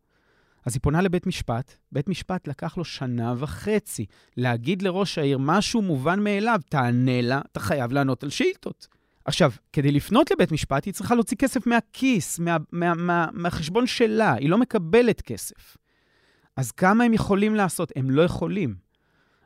[0.67, 5.83] אז היא פונה לבית משפט, בית משפט לקח לו שנה וחצי להגיד לראש העיר משהו
[5.83, 8.89] מובן מאליו, תענה לה, אתה חייב לענות על שאילתות.
[9.25, 14.35] עכשיו, כדי לפנות לבית משפט, היא צריכה להוציא כסף מהכיס, מה, מה, מה, מהחשבון שלה,
[14.35, 15.77] היא לא מקבלת כסף.
[16.57, 17.93] אז כמה הם יכולים לעשות?
[17.97, 18.75] הם לא יכולים.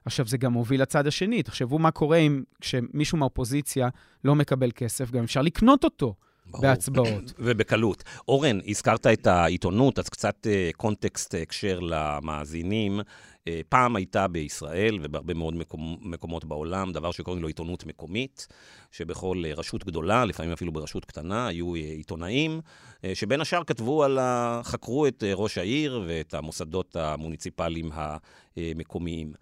[0.05, 1.43] עכשיו, זה גם מוביל לצד השני.
[1.43, 3.89] תחשבו מה קורה אם כשמישהו מהאופוזיציה
[4.25, 6.15] לא מקבל כסף, גם אפשר לקנות אותו.
[6.47, 7.33] בהצבעות.
[7.45, 8.05] ובקלות.
[8.29, 13.01] אורן, הזכרת את העיתונות, אז קצת אה, קונטקסט, הקשר למאזינים.
[13.49, 18.47] אה, פעם הייתה בישראל ובהרבה מאוד מקומ, מקומות בעולם דבר שקוראים לו עיתונות מקומית,
[18.93, 22.61] שבכל אה, רשות גדולה, לפעמים אפילו ברשות קטנה, היו אה, עיתונאים,
[23.05, 24.61] אה, שבין השאר כתבו על ה...
[24.65, 27.91] חקרו את אה, ראש העיר ואת המוסדות המוניציפליים
[28.57, 29.33] המקומיים.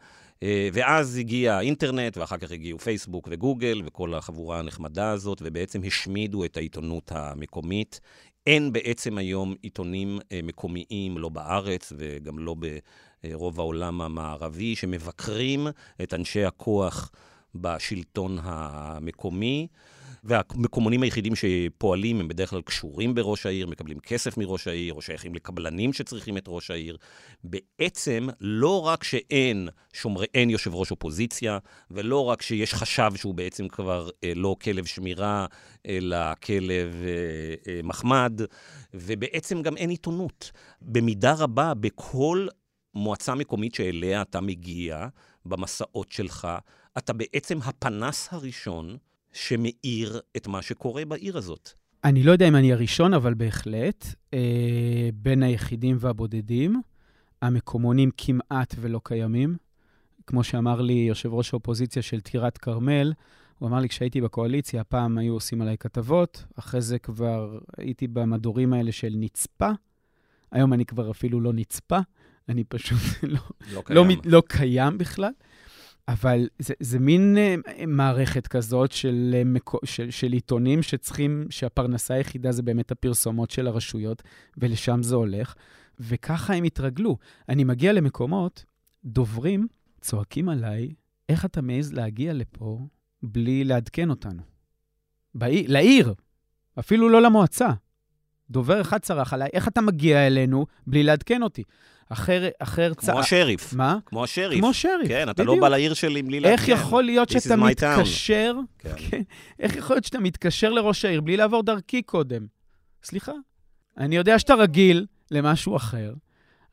[0.43, 6.45] אה, ואז הגיע האינטרנט, ואחר כך הגיעו פייסבוק וגוגל וכל החבורה הנחמדה הזאת, ובעצם השמידו
[6.45, 8.01] את העיתונות המקומית.
[8.47, 12.57] אין בעצם היום עיתונים אה, מקומיים, לא בארץ וגם לא
[13.25, 15.67] ברוב העולם המערבי, שמבקרים
[16.03, 17.11] את אנשי הכוח
[17.55, 19.67] בשלטון המקומי.
[20.25, 25.35] והמקומונים היחידים שפועלים הם בדרך כלל קשורים בראש העיר, מקבלים כסף מראש העיר, או שייכים
[25.35, 26.97] לקבלנים שצריכים את ראש העיר.
[27.45, 31.59] בעצם, לא רק שאין שומרי, אין יושב ראש אופוזיציה,
[31.91, 35.47] ולא רק שיש חשב שהוא בעצם כבר אה, לא כלב שמירה,
[35.87, 38.41] אלא כלב אה, אה, מחמד,
[38.95, 40.53] ובעצם גם אין עיתונות.
[40.83, 42.47] במידה רבה, בכל
[42.95, 45.07] במועצה מקומית שאליה אתה מגיע,
[45.47, 46.49] במסעות שלך,
[46.99, 48.97] אתה בעצם הפנס הראשון
[49.33, 51.71] שמאיר את מה שקורה בעיר הזאת.
[52.05, 56.83] אני לא יודע אם אני הראשון, אבל בהחלט, אה, בין היחידים והבודדים,
[57.43, 59.57] המקומונים כמעט ולא קיימים.
[60.27, 63.13] כמו שאמר לי יושב ראש האופוזיציה של טירת כרמל,
[63.59, 68.73] הוא אמר לי, כשהייתי בקואליציה, פעם היו עושים עליי כתבות, אחרי זה כבר הייתי במדורים
[68.73, 69.71] האלה של נצפה.
[70.53, 71.99] היום אני כבר אפילו לא נצפה,
[72.49, 73.41] אני פשוט לא,
[73.73, 74.21] לא לא, קיים.
[74.25, 75.33] לא קיים בכלל.
[76.09, 82.53] אבל זה, זה מין uh, מערכת כזאת של, מקו, של, של עיתונים שצריכים, שהפרנסה היחידה
[82.53, 84.23] זה באמת הפרסומות של הרשויות,
[84.57, 85.55] ולשם זה הולך,
[86.01, 87.19] וככה הם התרגלו.
[87.49, 88.65] אני מגיע למקומות,
[89.05, 89.67] דוברים
[90.01, 90.95] צועקים עליי,
[91.29, 92.79] איך אתה מעז להגיע לפה
[93.23, 94.43] בלי לעדכן אותנו?
[95.35, 96.15] בעיר, לעיר,
[96.79, 97.71] אפילו לא למועצה.
[98.53, 101.63] דובר אחד צרח עליי, איך אתה מגיע אלינו בלי לעדכן אותי?
[102.09, 103.73] אחר, אחר כמו השריף.
[103.75, 103.99] מה?
[104.07, 104.61] כמו השריף.
[104.61, 105.57] כמו שריף, כן, אתה בדיוק.
[105.57, 106.53] לא בא לעיר שלי בלי לעדכן.
[106.53, 107.57] איך יכול להיות This שאתה.
[107.57, 108.93] מתקשר, כן.
[108.97, 109.23] כן,
[109.59, 112.47] איך יכול להיות שאתה מתקשר לראש העיר בלי לעבור דרכי קודם?
[113.05, 113.33] סליחה,
[113.99, 116.15] אני יודע שאתה רגיל למשהו אחר,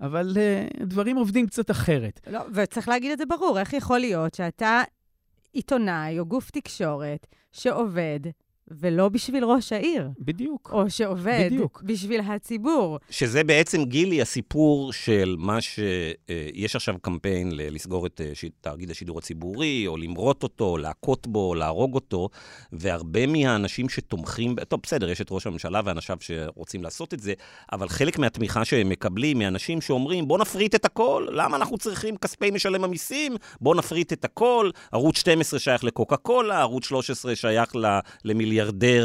[0.01, 2.19] אבל uh, דברים עובדים קצת אחרת.
[2.31, 4.81] לא, וצריך להגיד את זה ברור, איך יכול להיות שאתה
[5.53, 8.19] עיתונאי או גוף תקשורת שעובד,
[8.71, 10.69] ולא בשביל ראש העיר, בדיוק.
[10.73, 11.81] או שעובד בדיוק.
[11.85, 12.99] בשביל הציבור.
[13.09, 15.79] שזה בעצם, גילי, הסיפור של מה ש...
[16.29, 20.65] אה, יש עכשיו קמפיין ל- לסגור את אה, ש- תאגיד השידור הציבורי, או למרוט אותו,
[20.65, 22.29] או להכות בו, או להרוג אותו,
[22.71, 27.33] והרבה מהאנשים שתומכים, טוב, בסדר, יש את ראש הממשלה ואנשיו שרוצים לעשות את זה,
[27.71, 32.51] אבל חלק מהתמיכה שהם מקבלים מאנשים שאומרים, בוא נפריט את הכל, למה אנחנו צריכים כספי
[32.51, 33.35] משלם המיסים?
[33.61, 34.69] בוא נפריט את הכל.
[34.91, 38.58] ערוץ 12 שייך לקוקה קולה, ערוץ 13 שייך ל- למיליארדר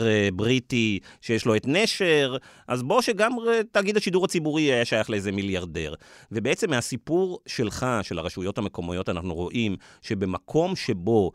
[0.07, 2.37] אה, בריטי שיש לו את נשר,
[2.69, 5.95] אז בוא שגם אה, תאגיד השידור הציבורי יהיה שייך לאיזה מיליארדר.
[6.33, 11.33] ובעצם מהסיפור שלך, של הרשויות המקומיות, אנחנו רואים שבמקום שבו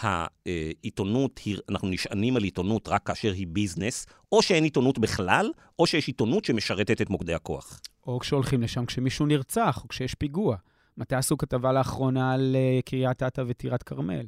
[0.00, 6.06] העיתונות, אנחנו נשענים על עיתונות רק כאשר היא ביזנס, או שאין עיתונות בכלל, או שיש
[6.06, 7.80] עיתונות שמשרתת את מוקדי הכוח.
[8.06, 10.56] או כשהולכים לשם כשמישהו נרצח, או כשיש פיגוע.
[10.96, 14.26] מתי עשו כתבה לאחרונה על uh, קריית אתא וטירת כרמל?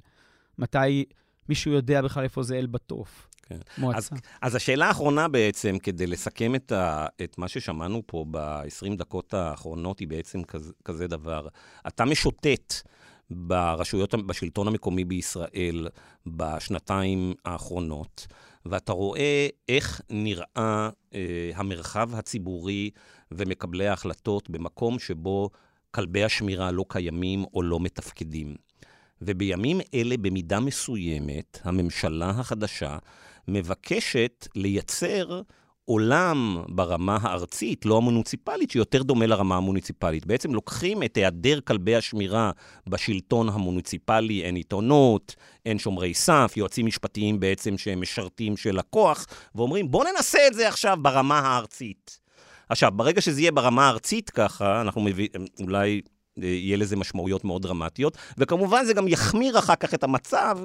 [0.59, 1.05] מתי
[1.49, 3.29] מישהו יודע בכלל איפה זה אל-בטוף?
[3.53, 3.81] כן.
[3.83, 4.17] מועצה.
[4.43, 9.99] אז השאלה האחרונה בעצם, כדי לסכם את, ה, את מה ששמענו פה ב-20 דקות האחרונות,
[9.99, 11.49] היא בעצם כזה, כזה דבר.
[11.87, 12.75] אתה משוטט
[13.31, 15.89] ברשויות, בשלטון המקומי בישראל
[16.27, 18.27] בשנתיים האחרונות,
[18.67, 22.91] ואתה רואה איך נראה אה, המרחב הציבורי
[23.33, 25.51] ומקבלי ההחלטות במקום שבו
[25.91, 28.57] כלבי השמירה לא קיימים או לא מתפקדים.
[29.23, 32.99] ובימים אלה, במידה מסוימת, הממשלה החדשה
[33.49, 35.43] מבקשת לייצר
[35.85, 40.27] עולם ברמה הארצית, לא המוניציפלית, שיותר דומה לרמה המוניציפלית.
[40.27, 42.51] בעצם לוקחים את היעדר כלבי השמירה
[42.87, 45.35] בשלטון המוניציפלי, אין עיתונות,
[45.67, 50.69] אין שומרי סף, יועצים משפטיים בעצם שהם משרתים של הכוח, ואומרים, בואו ננסה את זה
[50.69, 52.21] עכשיו ברמה הארצית.
[52.69, 56.01] עכשיו, ברגע שזה יהיה ברמה הארצית ככה, אנחנו מביאים, אולי
[56.43, 60.59] אה, יהיה לזה משמעויות מאוד דרמטיות, וכמובן זה גם יחמיר אחר כך את המצב,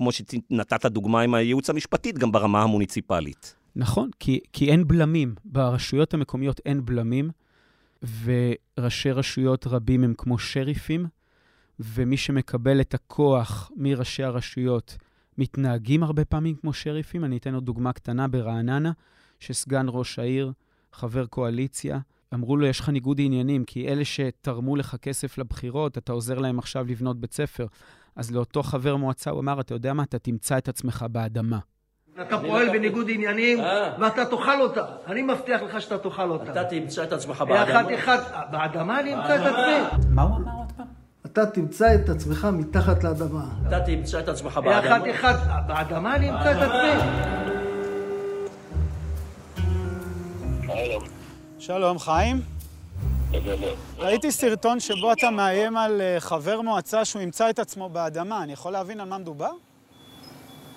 [0.00, 3.54] כמו שנתת דוגמה עם הייעוץ המשפטית, גם ברמה המוניציפלית.
[3.76, 5.34] נכון, כי, כי אין בלמים.
[5.44, 7.30] ברשויות המקומיות אין בלמים,
[8.24, 11.06] וראשי רשויות רבים הם כמו שריפים,
[11.80, 14.96] ומי שמקבל את הכוח מראשי הרשויות
[15.38, 17.24] מתנהגים הרבה פעמים כמו שריפים.
[17.24, 18.92] אני אתן עוד דוגמה קטנה ברעננה,
[19.40, 20.52] שסגן ראש העיר,
[20.92, 21.98] חבר קואליציה,
[22.34, 26.58] אמרו לו, יש לך ניגוד עניינים, כי אלה שתרמו לך כסף לבחירות, אתה עוזר להם
[26.58, 27.66] עכשיו לבנות בית ספר.
[28.16, 31.58] אז לאותו חבר מועצה הוא אמר, אתה יודע מה, אתה תמצא את עצמך באדמה.
[32.20, 33.58] אתה פועל בניגוד עניינים,
[34.00, 34.84] ואתה תאכל אותה.
[35.06, 36.52] אני מבטיח לך שאתה תאכל אותה.
[36.52, 37.94] אתה תמצא את עצמך אחד באדמה.
[37.94, 38.18] אחד,
[38.50, 40.06] באדמה אני אמצא את עצמי.
[40.08, 40.86] מה הוא אמר עוד פעם?
[41.26, 43.44] אתה תמצא את עצמך מתחת לאדמה.
[43.68, 45.10] אתה תמצא את עצמך אחד באדמה.
[45.10, 45.34] אחד,
[45.66, 47.20] באדמה אני אמצא את עצמי.
[51.60, 52.42] שלום, חיים.
[53.98, 58.42] ראיתי סרטון שבו אתה מאיים על אה, חבר מועצה שהוא ימצא את עצמו באדמה.
[58.42, 59.50] אני יכול להבין על מה מדובר?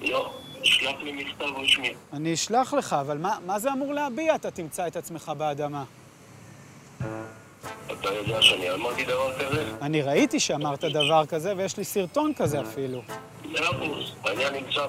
[0.01, 1.93] לא, שלח לי מכתב רשמי.
[2.13, 5.83] אני אשלח לך, אבל מה, מה זה אמור להביע, אתה תמצא את עצמך באדמה?
[7.87, 9.71] אתה יודע שאני אמרתי דבר כזה?
[9.81, 13.01] אני ראיתי שאמרת דבר כזה, ויש לי סרטון כזה אפילו.
[13.45, 14.11] מאה אחוז.
[14.23, 14.87] העניין נמצא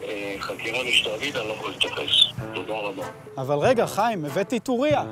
[0.00, 2.10] בחקירה משטרתית, אני לא יכול להתייחס.
[2.54, 3.08] תודה רבה.
[3.36, 5.04] אבל רגע, חיים, הבאתי את אוריה.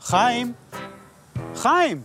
[0.00, 0.52] חיים?
[1.54, 2.02] חיים!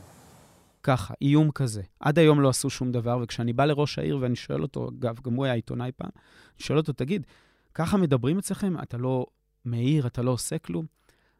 [0.84, 1.82] ככה, איום כזה.
[2.00, 5.34] עד היום לא עשו שום דבר, וכשאני בא לראש העיר ואני שואל אותו, אגב, גם
[5.34, 7.26] הוא היה עיתונאי פעם, אני שואל אותו, תגיד,
[7.73, 8.76] ככה מדברים אצלכם?
[8.84, 9.26] אתה לא
[9.65, 10.86] מעיר, אתה לא עושה כלום?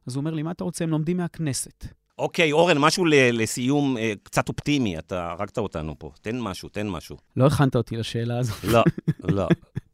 [0.08, 0.84] אז הוא אומר לי, מה אתה רוצה?
[0.84, 1.86] הם לומדים מהכנסת.
[2.20, 5.00] אוקיי, אורן, משהו לסיום אה, קצת אופטימי.
[5.00, 6.12] אתה הרגת אותנו פה.
[6.22, 7.18] תן משהו, תן משהו.
[7.38, 8.64] לא הכנת אותי לשאלה הזאת.
[8.64, 8.84] לא,
[9.38, 9.48] לא,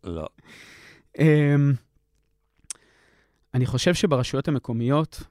[0.04, 0.28] לא.
[1.20, 1.74] אמ,
[3.54, 5.24] אני חושב שברשויות המקומיות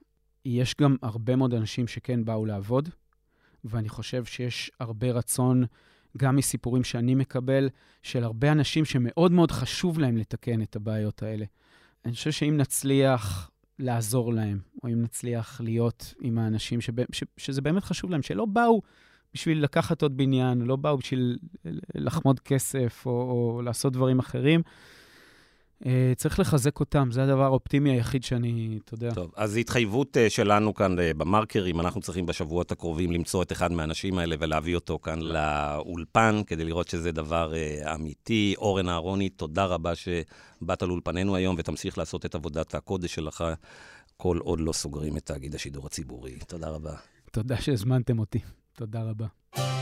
[0.45, 2.89] יש גם הרבה מאוד אנשים שכן באו לעבוד,
[3.63, 5.65] ואני חושב שיש הרבה רצון,
[6.17, 7.69] גם מסיפורים שאני מקבל,
[8.03, 11.45] של הרבה אנשים שמאוד מאוד חשוב להם לתקן את הבעיות האלה.
[12.05, 17.61] אני חושב שאם נצליח לעזור להם, או אם נצליח להיות עם האנשים שבא, ש, שזה
[17.61, 18.81] באמת חשוב להם, שלא באו
[19.33, 21.37] בשביל לקחת עוד בניין, לא באו בשביל
[21.95, 24.71] לחמוד כסף או, או לעשות דברים אחרים, אה,
[26.15, 29.13] צריך לחזק אותם, זה הדבר האופטימי היחיד שאני, אתה יודע.
[29.13, 33.71] טוב, אז התחייבות אה, שלנו כאן אה, במרקרים, אנחנו צריכים בשבועות הקרובים למצוא את אחד
[33.71, 38.55] מהאנשים האלה ולהביא אותו כאן לאולפן, כדי לראות שזה דבר אה, אמיתי.
[38.57, 43.43] אורן אהרוני, תודה רבה שבאת לאולפנינו היום, ותמשיך לעשות את עבודת הקודש שלך,
[44.17, 46.39] כל עוד לא סוגרים את תאגיד השידור הציבורי.
[46.47, 46.93] תודה רבה.
[47.31, 48.39] תודה שהזמנתם אותי.
[48.75, 49.72] תודה רבה.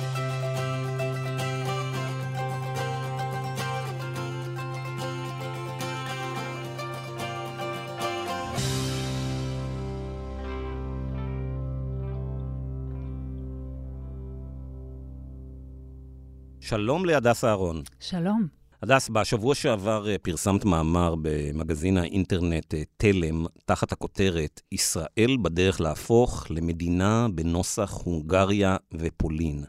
[16.71, 17.81] שלום להדס אהרון.
[17.99, 18.47] שלום.
[18.81, 26.47] הדס, בשבוע שעבר אה, פרסמת מאמר במגזין האינטרנט אה, תלם, תחת הכותרת ישראל בדרך להפוך
[26.49, 29.63] למדינה בנוסח הונגריה ופולין.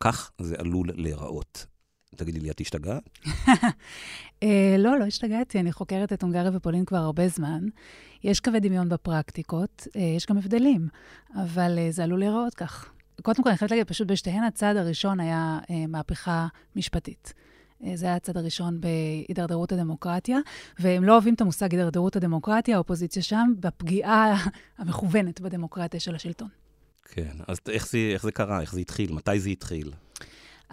[0.00, 1.66] כך זה עלול להיראות.
[2.16, 3.02] תגידי לי, את השתגעת?
[4.42, 7.60] אה, לא, לא השתגעתי, אני חוקרת את הונגריה ופולין כבר הרבה זמן.
[8.24, 10.88] יש קווי דמיון בפרקטיקות, יש גם הבדלים,
[11.34, 12.93] אבל זה עלול להיראות כך.
[13.24, 17.32] קודם כל, אני חייבת להגיד, פשוט בשתיהן הצעד הראשון היה אה, מהפכה משפטית.
[17.84, 20.38] אה, זה היה הצעד הראשון בהידרדרות הדמוקרטיה,
[20.78, 24.36] והם לא אוהבים את המושג הידרדרות הדמוקרטיה, האופוזיציה שם, בפגיעה
[24.78, 26.48] המכוונת בדמוקרטיה של השלטון.
[27.04, 28.60] כן, אז איך זה, איך זה קרה?
[28.60, 29.12] איך זה התחיל?
[29.12, 29.92] מתי זה התחיל?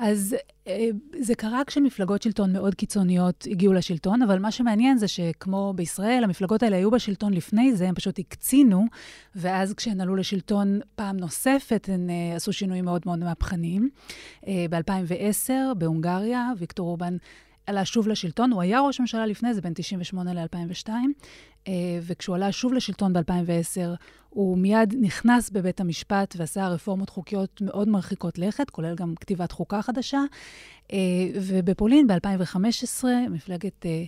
[0.02, 0.36] אז
[0.68, 6.24] אה, זה קרה כשמפלגות שלטון מאוד קיצוניות הגיעו לשלטון, אבל מה שמעניין זה שכמו בישראל,
[6.24, 8.86] המפלגות האלה היו בשלטון לפני זה, הם פשוט הקצינו,
[9.36, 13.90] ואז כשהן עלו לשלטון פעם נוספת, הן uh, עשו שינויים מאוד מאוד מהפכניים.
[14.42, 17.18] Uh, ב-2010, בהונגריה, ויקטור אורבן
[17.72, 21.70] עלה שוב לשלטון, הוא היה ראש ממשלה לפני זה, בין 98 ל-2002, uh,
[22.02, 23.96] וכשהוא עלה שוב לשלטון ב-2010,
[24.30, 29.82] הוא מיד נכנס בבית המשפט ועשה רפורמות חוקיות מאוד מרחיקות לכת, כולל גם כתיבת חוקה
[29.82, 30.20] חדשה.
[30.94, 30.98] אה,
[31.36, 34.04] ובפולין ב-2015, מפלגת אה,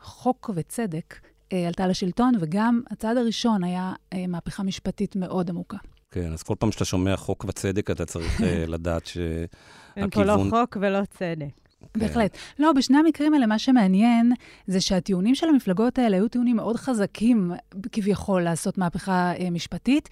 [0.00, 1.14] חוק וצדק
[1.52, 3.92] אה, עלתה לשלטון, וגם הצעד הראשון היה
[4.28, 5.76] מהפכה משפטית מאוד עמוקה.
[6.10, 8.40] כן, אז כל פעם שאתה שומע חוק וצדק, אתה צריך
[8.74, 9.48] לדעת שהכיוון...
[9.96, 11.67] אין פה לא חוק ולא צדק.
[11.80, 12.00] כן.
[12.00, 12.36] בהחלט.
[12.58, 14.32] לא, בשני המקרים האלה, מה שמעניין
[14.66, 17.52] זה שהטיעונים של המפלגות האלה היו טיעונים מאוד חזקים,
[17.92, 20.08] כביכול, לעשות מהפכה אה, משפטית.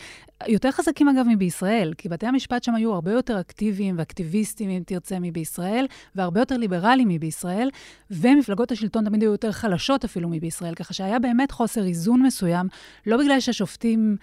[0.47, 5.19] יותר חזקים, אגב, מבישראל, כי בתי המשפט שם היו הרבה יותר אקטיביים ואקטיביסטיים, אם תרצה,
[5.21, 7.71] מבישראל, והרבה יותר ליברליים מבישראל,
[8.11, 12.67] ומפלגות השלטון תמיד היו יותר חלשות אפילו מבישראל, ככה שהיה באמת חוסר איזון מסוים,
[13.07, 14.17] לא בגלל שהשופטים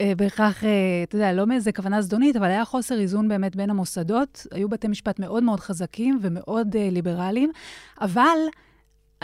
[0.00, 0.70] אה, בהכרח, אה,
[1.02, 4.46] אתה יודע, לא מאיזה כוונה זדונית, אבל היה חוסר איזון באמת בין המוסדות.
[4.50, 7.52] היו בתי משפט מאוד מאוד חזקים ומאוד אה, ליברליים,
[8.00, 8.38] אבל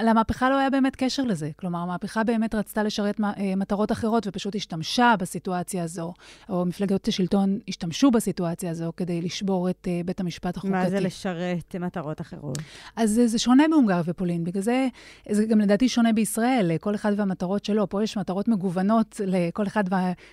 [0.01, 1.51] למהפכה לא היה באמת קשר לזה.
[1.57, 3.21] כלומר, המהפכה באמת רצתה לשרת
[3.57, 6.13] מטרות אחרות ופשוט השתמשה בסיטואציה הזו,
[6.49, 10.73] או מפלגות השלטון השתמשו בסיטואציה הזו כדי לשבור את uh, בית המשפט החוקתי.
[10.73, 12.59] מה זה לשרת מטרות אחרות?
[12.97, 14.89] אז זה, זה שונה בהונגריה ופולין, בגלל זה,
[15.31, 17.89] זה גם לדעתי שונה בישראל, כל אחד והמטרות שלו.
[17.89, 19.85] פה יש מטרות מגוונות לכל אחד,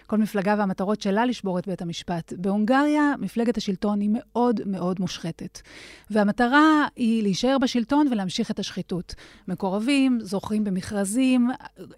[0.08, 2.34] כל מפלגה והמטרות שלה לשבור את בית המשפט.
[2.38, 5.62] בהונגריה, מפלגת השלטון היא מאוד מאוד מושחתת.
[6.10, 9.15] והמטרה היא להישאר בשלטון ולהמשיך את השחיתות.
[9.53, 11.49] מקורבים, זוכים במכרזים,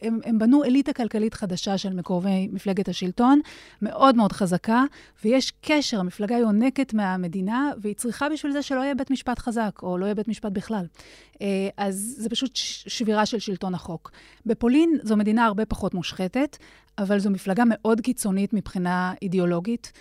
[0.02, 3.40] הם, הם בנו אליטה כלכלית חדשה של מקורבי מפלגת השלטון,
[3.82, 4.84] מאוד מאוד חזקה,
[5.24, 9.98] ויש קשר, המפלגה יונקת מהמדינה, והיא צריכה בשביל זה שלא יהיה בית משפט חזק, או
[9.98, 10.86] לא יהיה בית משפט בכלל.
[11.78, 14.12] אז זה פשוט שבירה של שלטון החוק.
[14.46, 16.58] בפולין זו מדינה הרבה פחות מושחתת,
[16.98, 19.92] אבל זו מפלגה מאוד קיצונית מבחינה אידיאולוגית,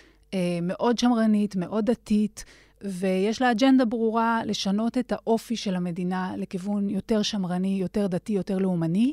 [0.61, 2.45] מאוד שמרנית, מאוד דתית.
[2.89, 8.57] ויש לה אג'נדה ברורה לשנות את האופי של המדינה לכיוון יותר שמרני, יותר דתי, יותר
[8.57, 9.11] לאומני,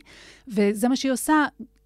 [0.49, 1.45] וזה מה שהיא עושה.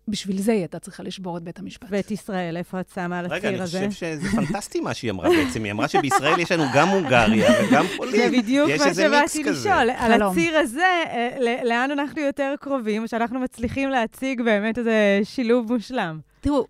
[0.09, 1.89] בשביל זה היא הייתה צריכה לשבור את בית המשפט.
[1.91, 3.49] ואת ישראל, איפה את שמה על הציר הזה?
[3.49, 5.65] רגע, אני חושב שזה פנטסטי מה שהיא אמרה בעצם.
[5.65, 8.31] היא אמרה שבישראל יש לנו גם הונגריה וגם פולין.
[8.31, 9.91] זה בדיוק מה שבאתי לשאול.
[9.97, 11.03] על הציר הזה,
[11.65, 16.21] לאן אנחנו יותר קרובים, שאנחנו מצליחים להציג באמת איזה שילוב מושלם.
[16.47, 16.65] תראו,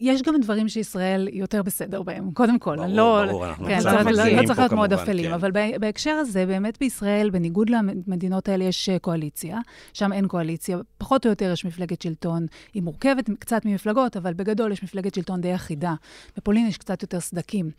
[0.00, 2.76] יש גם דברים שישראל יותר בסדר בהם, קודם כל.
[2.76, 5.32] ברור, לא, ברור, אנחנו כן, עכשיו לא, לא, צריך להיות מאוד אפלים, כן.
[5.32, 9.58] אבל בהקשר הזה, באמת בישראל, בניגוד למדינות האלה, יש אה, קואליציה,
[9.92, 14.72] שם אין קואליציה, פחות או יותר יש מפלגת שלטון, היא מורכבת קצת ממפלגות, אבל בגדול
[14.72, 15.94] יש מפלגת שלטון די אחידה.
[16.36, 17.70] בפולין יש קצת יותר סדקים.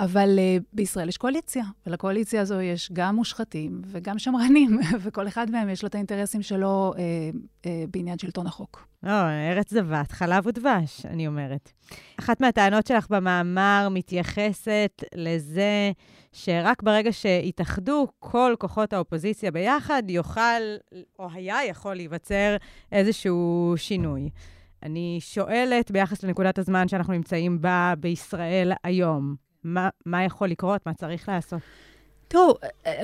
[0.00, 5.68] אבל uh, בישראל יש קואליציה, ולקואליציה הזו יש גם מושחתים וגם שמרנים, וכל אחד מהם
[5.68, 6.98] יש לו את האינטרסים שלו uh,
[7.62, 8.86] uh, בעניין שלטון החוק.
[9.02, 11.72] לא, ארץ זבת, חלב ודבש, אני אומרת.
[12.18, 15.92] אחת מהטענות שלך במאמר מתייחסת לזה
[16.32, 20.40] שרק ברגע שיתאחדו כל כוחות האופוזיציה ביחד, יוכל,
[21.18, 22.56] או היה יכול להיווצר
[22.92, 24.30] איזשהו שינוי.
[24.82, 29.34] אני שואלת ביחס לנקודת הזמן שאנחנו נמצאים בה בישראל היום,
[29.64, 31.60] מה, מה יכול לקרות, מה צריך לעשות?
[32.32, 32.54] תראו,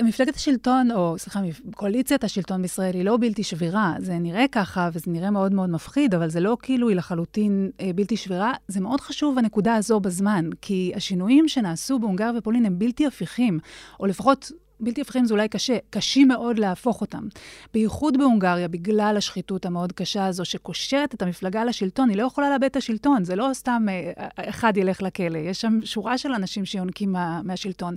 [0.03, 1.39] מפלגת השלטון, או סליחה,
[1.75, 3.93] קואליציית השלטון בישראל היא לא בלתי שבירה.
[3.99, 7.91] זה נראה ככה, וזה נראה מאוד מאוד מפחיד, אבל זה לא כאילו היא לחלוטין אה,
[7.95, 8.53] בלתי שבירה.
[8.67, 13.59] זה מאוד חשוב, הנקודה הזו בזמן, כי השינויים שנעשו בהונגריה ופולין הם בלתי הפיכים,
[13.99, 14.51] או לפחות...
[14.79, 17.27] בלתי הפיכים זה אולי קשה, קשים מאוד להפוך אותם.
[17.73, 22.63] בייחוד בהונגריה, בגלל השחיתות המאוד קשה הזו, שקושרת את המפלגה לשלטון, היא לא יכולה לאבד
[22.63, 27.11] את השלטון, זה לא סתם אה, אחד ילך לכלא, יש שם שורה של אנשים שיונקים
[27.11, 27.95] מה, מהשלטון.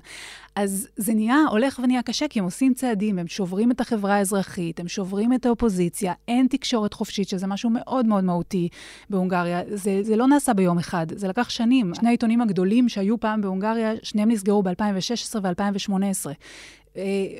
[0.56, 4.80] אז זה נהיה, הולך ונהיה קשה, כי הם עושים צעדים, הם שוברים את החברה האזרחית,
[4.80, 8.68] הם שוברים את האופוזיציה, אין תקשורת חופשית, שזה משהו מאוד מאוד מהותי
[9.10, 9.60] בהונגריה.
[9.68, 11.94] זה, זה לא נעשה ביום אחד, זה לקח שנים.
[11.94, 16.26] שני העיתונים הגדולים שהיו פעם בהונגריה, שניהם נסגרו ב-2016 ו-2018.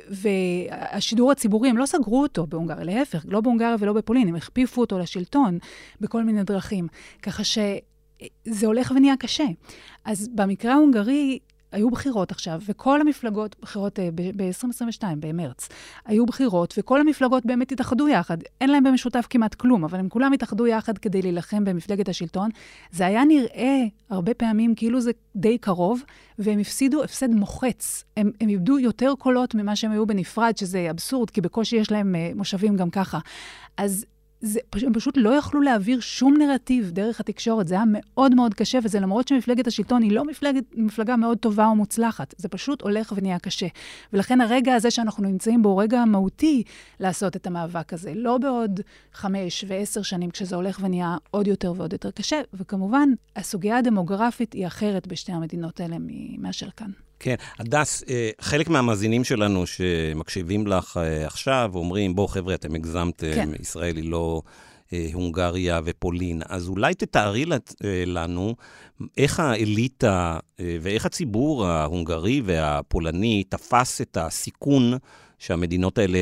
[0.08, 4.98] והשידור הציבורי, הם לא סגרו אותו בהונגריה, להפך, לא בהונגריה ולא בפולין, הם הכפיפו אותו
[4.98, 5.58] לשלטון
[6.00, 6.86] בכל מיני דרכים.
[7.22, 9.46] ככה שזה הולך ונהיה קשה.
[10.04, 11.38] אז במקרה ההונגרי,
[11.72, 14.02] היו בחירות עכשיו, וכל המפלגות, בחירות uh,
[14.36, 15.68] ב-2022, במרץ,
[16.04, 18.36] היו בחירות, וכל המפלגות באמת התאחדו יחד.
[18.60, 22.50] אין להם במשותף כמעט כלום, אבל הם כולם התאחדו יחד כדי להילחם במפלגת השלטון.
[22.90, 23.78] זה היה נראה
[24.10, 26.02] הרבה פעמים כאילו זה די קרוב,
[26.38, 28.04] והם הפסידו הפסד מוחץ.
[28.16, 32.14] הם, הם איבדו יותר קולות ממה שהם היו בנפרד, שזה אבסורד, כי בקושי יש להם
[32.14, 33.18] uh, מושבים גם ככה.
[33.76, 34.06] אז
[34.42, 37.68] זה, הם פשוט לא יכלו להעביר שום נרטיב דרך התקשורת.
[37.68, 41.66] זה היה מאוד מאוד קשה, וזה למרות שמפלגת השלטון היא לא מפלגת, מפלגה מאוד טובה
[41.66, 42.34] או מוצלחת.
[42.38, 43.66] זה פשוט הולך ונהיה קשה.
[44.12, 46.62] ולכן הרגע הזה שאנחנו נמצאים בו הוא רגע מהותי
[47.00, 48.12] לעשות את המאבק הזה.
[48.14, 48.80] לא בעוד
[49.12, 52.40] חמש ועשר שנים, כשזה הולך ונהיה עוד יותר ועוד יותר קשה.
[52.54, 55.96] וכמובן, הסוגיה הדמוגרפית היא אחרת בשתי המדינות האלה
[56.38, 56.90] מאשר כאן.
[57.22, 58.04] כן, הדס,
[58.40, 63.48] חלק מהמאזינים שלנו שמקשיבים לך עכשיו אומרים, בואו חבר'ה, אתם הגזמתם, כן.
[63.60, 64.42] ישראל היא לא
[65.12, 66.42] הונגריה ופולין.
[66.48, 67.44] אז אולי תתארי
[68.06, 68.54] לנו
[69.18, 74.92] איך האליטה ואיך הציבור ההונגרי והפולני תפס את הסיכון
[75.42, 76.18] שהמדינות האלה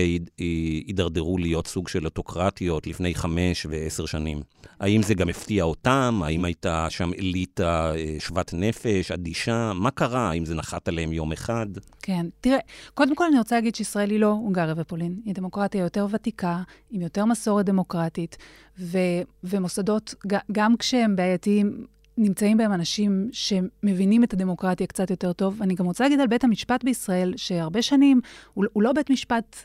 [0.86, 4.42] יידרדרו להיות סוג של אוטוקרטיות לפני חמש ועשר שנים.
[4.80, 6.20] האם זה גם הפתיע אותם?
[6.24, 9.72] האם הייתה שם אליטה שוות נפש, אדישה?
[9.74, 10.30] מה קרה?
[10.30, 11.66] האם זה נחת עליהם יום אחד?
[12.02, 12.58] כן, תראה,
[12.94, 15.20] קודם כל אני רוצה להגיד שישראל היא לא הונגריה ופולין.
[15.24, 18.36] היא דמוקרטיה יותר ותיקה, עם יותר מסורת דמוקרטית,
[18.78, 20.14] ו- ומוסדות,
[20.52, 21.86] גם כשהם בעייתיים,
[22.22, 25.62] נמצאים בהם אנשים שמבינים את הדמוקרטיה קצת יותר טוב.
[25.62, 28.20] אני גם רוצה להגיד על בית המשפט בישראל, שהרבה שנים
[28.54, 29.56] הוא, הוא לא בית משפט...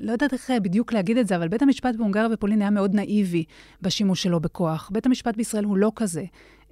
[0.00, 3.44] לא יודעת איך בדיוק להגיד את זה, אבל בית המשפט בהונגריה ופולין היה מאוד נאיבי
[3.82, 4.90] בשימוש שלו בכוח.
[4.92, 6.24] בית המשפט בישראל הוא לא כזה.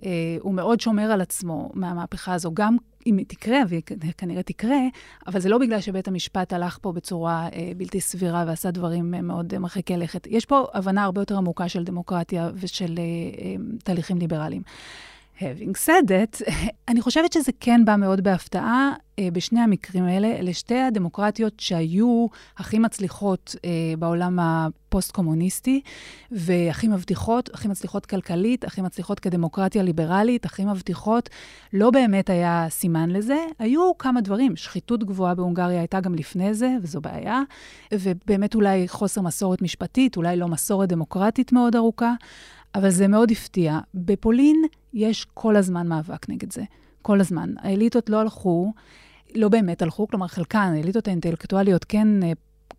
[0.02, 0.04] Uh,
[0.40, 2.76] הוא מאוד שומר על עצמו מהמהפכה הזו, גם
[3.06, 3.82] אם היא תקרה, והיא
[4.18, 4.78] כנראה תקרה,
[5.26, 9.20] אבל זה לא בגלל שבית המשפט הלך פה בצורה uh, בלתי סבירה ועשה דברים uh,
[9.20, 10.26] מאוד uh, מרחיקי לכת.
[10.26, 14.62] יש פה הבנה הרבה יותר עמוקה של דמוקרטיה ושל uh, uh, תהליכים ליברליים.
[15.42, 16.52] Having said that,
[16.88, 20.28] אני חושבת שזה כן בא מאוד בהפתעה אה, בשני המקרים האלה.
[20.28, 22.26] אלה שתי הדמוקרטיות שהיו
[22.58, 25.80] הכי מצליחות אה, בעולם הפוסט-קומוניסטי,
[26.30, 31.28] והכי מבטיחות, הכי מצליחות כלכלית, הכי מצליחות כדמוקרטיה ליברלית, הכי מבטיחות.
[31.72, 33.38] לא באמת היה סימן לזה.
[33.58, 34.56] היו כמה דברים.
[34.56, 37.42] שחיתות גבוהה בהונגריה הייתה גם לפני זה, וזו בעיה.
[37.94, 42.14] ובאמת אולי חוסר מסורת משפטית, אולי לא מסורת דמוקרטית מאוד ארוכה.
[42.74, 43.78] אבל זה מאוד הפתיע.
[43.94, 44.62] בפולין
[44.94, 46.62] יש כל הזמן מאבק נגד זה.
[47.02, 47.50] כל הזמן.
[47.58, 48.72] האליטות לא הלכו,
[49.34, 52.08] לא באמת הלכו, כלומר, חלקן, האליטות האינטלקטואליות כן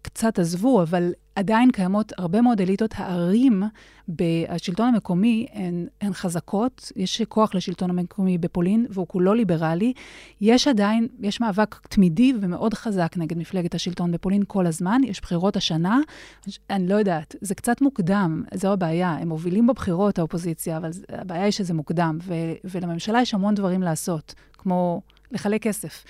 [0.02, 2.94] קצת עזבו, אבל עדיין קיימות הרבה מאוד אליטות.
[2.98, 3.64] הערים
[4.10, 9.94] בשלטון המקומי הן, הן חזקות, יש כוח לשלטון המקומי בפולין, והוא כולו ליברלי.
[10.42, 15.02] יש עדיין, יש מאבק תמידי ומאוד חזק נגד מפלגת השלטון בפולין כל הזמן.
[15.04, 16.00] יש בחירות השנה,
[16.70, 19.10] אני לא יודעת, זה קצת מוקדם, זו הבעיה.
[19.10, 22.34] הם מובילים בבחירות, האופוזיציה, אבל הבעיה היא שזה מוקדם, ו,
[22.64, 26.04] ולממשלה יש המון דברים לעשות, כמו לחלק כסף.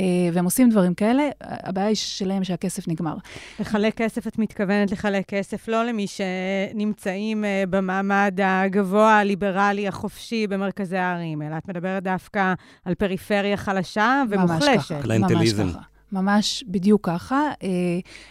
[0.00, 3.14] אה, והם עושים דברים כאלה, הבעיה היא שלהם שהכסף נגמר.
[3.60, 10.96] לחלק כסף, את מתכוונת לחלק כסף לא למי שנמצאים אה, במעמד הגבוה, הליברלי, החופשי במרכזי
[10.96, 14.92] הערים, אלא את מדברת דווקא על פריפריה חלשה ומוחלשת.
[14.92, 15.97] ממש ככה, ממש ככה.
[16.12, 17.42] ממש בדיוק ככה.
[17.62, 17.68] אה,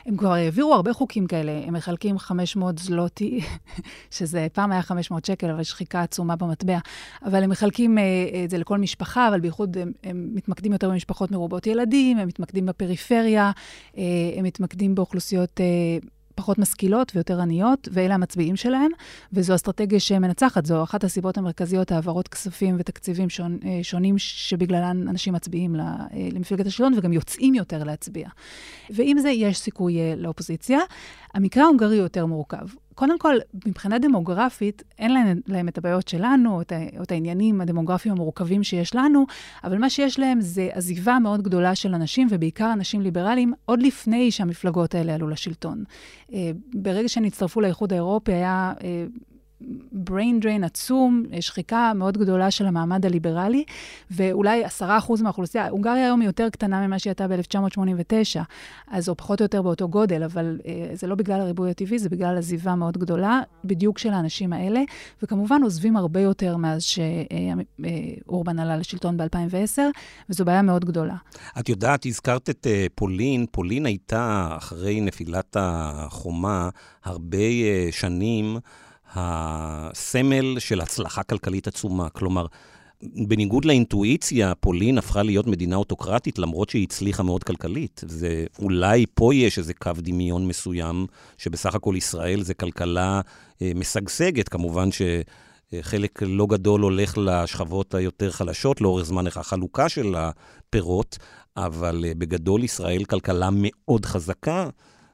[0.05, 1.51] הם כבר העבירו הרבה חוקים כאלה.
[1.65, 3.41] הם מחלקים 500 זלוטי,
[4.17, 6.77] שזה פעם היה 500 שקל, אבל שחיקה עצומה במטבע.
[7.25, 8.03] אבל הם מחלקים אה,
[8.45, 12.65] את זה לכל משפחה, אבל בייחוד הם, הם מתמקדים יותר במשפחות מרובות ילדים, הם מתמקדים
[12.65, 13.51] בפריפריה,
[13.97, 14.03] אה,
[14.37, 15.59] הם מתמקדים באוכלוסיות
[16.37, 18.91] פחות משכילות ויותר עניות, ואלה המצביעים שלהם,
[19.33, 20.65] וזו אסטרטגיה שמנצחת.
[20.65, 25.95] זו אחת הסיבות המרכזיות, העברות כספים ותקציבים שונ, אה, שונים שבגללן אנשים מצביעים אה,
[26.31, 28.29] למפלגת השלטון וגם יוצאים יותר להצביע.
[28.89, 30.79] ועם זה יש סיכוי אה, לאופוזיציה.
[31.33, 32.67] המקרה ההונגרי יותר מורכב.
[32.97, 33.35] קודם כל,
[33.65, 38.95] מבחינה דמוגרפית, אין להם, להם את הבעיות שלנו, את, או את העניינים הדמוגרפיים המורכבים שיש
[38.95, 39.25] לנו,
[39.63, 44.31] אבל מה שיש להם זה עזיבה מאוד גדולה של אנשים, ובעיקר אנשים ליברליים, עוד לפני
[44.31, 45.83] שהמפלגות האלה עלו לשלטון.
[46.33, 49.05] אה, ברגע שהם הצטרפו לאיחוד האירופי, היה אה,
[50.09, 53.63] brain drain עצום, שחיקה מאוד גדולה של המעמד הליברלי,
[54.11, 58.39] ואולי עשרה אחוז מהאוכלוסייה, הונגריה היום היא יותר קטנה ממה שהיא הייתה ב-1989,
[58.87, 62.09] אז הוא פחות או יותר באותו גודל, אבל אה, זה לא בגלל הריבוי הטבעי, זה
[62.09, 64.81] בגלל עזיבה מאוד גדולה, בדיוק של האנשים האלה,
[65.23, 69.79] וכמובן עוזבים הרבה יותר מאז שאורבן עלה לשלטון ב-2010,
[70.29, 71.15] וזו בעיה מאוד גדולה.
[71.59, 76.69] את יודעת, הזכרת את אה, פולין, פולין הייתה, אחרי נפילת החומה,
[77.03, 78.57] הרבה אה, שנים,
[79.15, 82.09] הסמל של הצלחה כלכלית עצומה.
[82.09, 82.45] כלומר,
[83.01, 88.01] בניגוד לאינטואיציה, פולין הפכה להיות מדינה אוטוקרטית, למרות שהיא הצליחה מאוד כלכלית.
[88.07, 91.05] זה, אולי פה יש איזה קו דמיון מסוים,
[91.37, 93.21] שבסך הכל ישראל זה כלכלה
[93.61, 94.49] אה, משגשגת.
[94.49, 101.17] כמובן שחלק לא גדול הולך לשכבות היותר חלשות לאורך זמן החלוקה של הפירות,
[101.57, 104.69] אבל אה, בגדול ישראל כלכלה מאוד חזקה.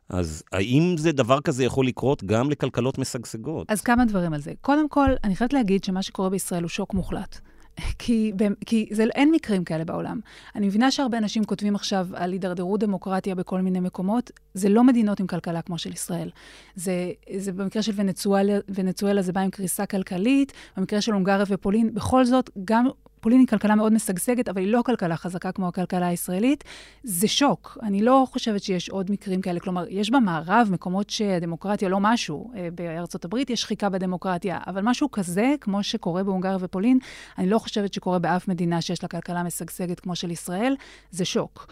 [0.10, 3.72] אז האם זה דבר כזה יכול לקרות גם לכלכלות משגשגות?
[3.72, 4.52] אז כמה דברים על זה.
[4.62, 7.40] קודם כל, אני חייבת להגיד שמה שקורה בישראל הוא שוק מוחלט.
[8.00, 8.32] כי,
[8.66, 10.20] כי זה, אין מקרים כאלה בעולם.
[10.56, 14.32] אני מבינה שהרבה אנשים כותבים עכשיו על הידרדרות דמוקרטיה בכל מיני מקומות.
[14.54, 16.30] זה לא מדינות עם כלכלה כמו של ישראל.
[16.76, 21.94] זה, זה במקרה של ונצואלה, ונצואלה זה בא עם קריסה כלכלית, במקרה של הונגריה ופולין,
[21.94, 22.88] בכל זאת, גם
[23.24, 26.64] פולין היא כלכלה מאוד משגשגת, אבל היא לא כלכלה חזקה כמו הכלכלה הישראלית.
[27.04, 27.78] זה שוק.
[27.84, 29.60] אני לא חושבת שיש עוד מקרים כאלה.
[29.60, 32.52] כלומר, יש במערב מקומות שהדמוקרטיה לא משהו.
[32.56, 37.00] אה, בארצות הברית יש שחיקה בדמוקרטיה, אבל משהו כזה, כמו שקורה בהונגריה ופולין,
[37.38, 40.76] אני לא חושבת שקורה באף מדינה שיש לה כלכלה משגשגת כמו של ישראל.
[41.12, 41.68] זה שוק.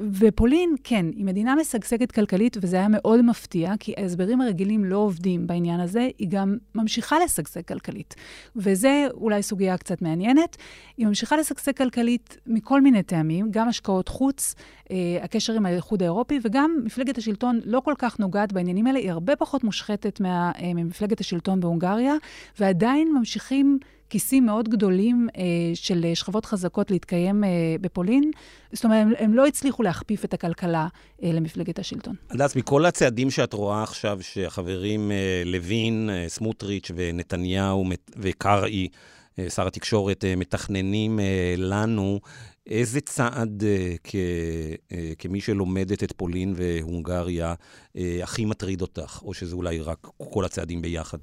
[0.00, 5.46] ופולין, כן, היא מדינה משגשגת כלכלית, וזה היה מאוד מפתיע, כי ההסברים הרגילים לא עובדים
[5.46, 8.14] בעניין הזה, היא גם ממשיכה לשגשג כלכלית.
[8.56, 10.56] וזה אולי סוגיה קצת מעניינת.
[10.96, 14.54] היא ממשיכה לשגשג כלכלית מכל מיני טעמים, גם השקעות חוץ,
[14.90, 19.10] אה, הקשר עם האיחוד האירופי, וגם מפלגת השלטון לא כל כך נוגעת בעניינים האלה, היא
[19.10, 22.14] הרבה פחות מושחתת מה, אה, ממפלגת השלטון בהונגריה,
[22.60, 23.78] ועדיין ממשיכים...
[24.10, 25.42] כיסים מאוד גדולים אה,
[25.74, 27.48] של שכבות חזקות להתקיים אה,
[27.80, 28.30] בפולין.
[28.72, 30.88] זאת אומרת, הם, הם לא הצליחו להכפיף את הכלכלה
[31.22, 32.14] אה, למפלגת השלטון.
[32.30, 37.84] הדס, מכל הצעדים שאת רואה עכשיו, שהחברים אה, לוין, אה, סמוטריץ' ונתניהו
[38.16, 38.88] וקרעי,
[39.38, 42.20] אה, שר התקשורת, אה, מתכננים אה, לנו,
[42.68, 44.14] איזה צעד אה, כ,
[44.92, 47.54] אה, כמי שלומדת את פולין והונגריה
[47.96, 51.18] אה, הכי מטריד אותך, או שזה אולי רק כל הצעדים ביחד?